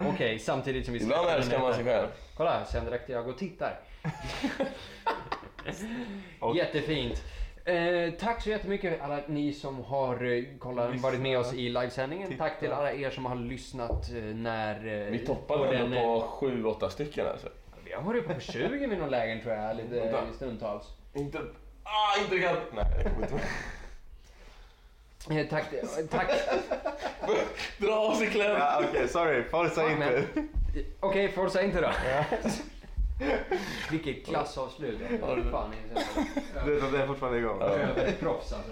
[0.08, 2.08] Okej, samtidigt som vi Ibland släpper älskar man sig själv.
[2.38, 3.80] Kolla, sen direkt jag går och tittar.
[6.40, 7.24] Och- Jättefint.
[7.66, 12.28] Eh, tack så jättemycket alla ni som har eh, kollat, varit med oss i livesändningen.
[12.30, 12.44] Titta.
[12.44, 14.76] Tack till alla er som har lyssnat eh, när...
[15.06, 17.48] Eh, Vi toppade på ändå den, eh, på 7-8 stycken alltså.
[17.86, 20.84] Vi har varit på 20 vid någon lägen tror jag, lite eh, stundtals.
[21.14, 21.38] Inte...
[21.84, 22.56] Ah, inte kan...
[22.76, 23.40] Nej, det kommer inte.
[25.30, 25.66] Eh, tack,
[26.10, 26.32] tack.
[27.78, 28.60] Dra av sig kläderna.
[28.60, 29.44] Ja, Okej, sorry.
[29.44, 30.24] Forza Fuck, inte.
[31.00, 31.90] Okej, Forza inte då.
[33.92, 35.00] Vilket klassavslut.
[35.22, 35.74] Ja, det- Fan,
[36.66, 37.58] Det, det är fortfarande igång.
[37.62, 37.68] Ja.
[37.80, 38.72] jag är proffs alltså.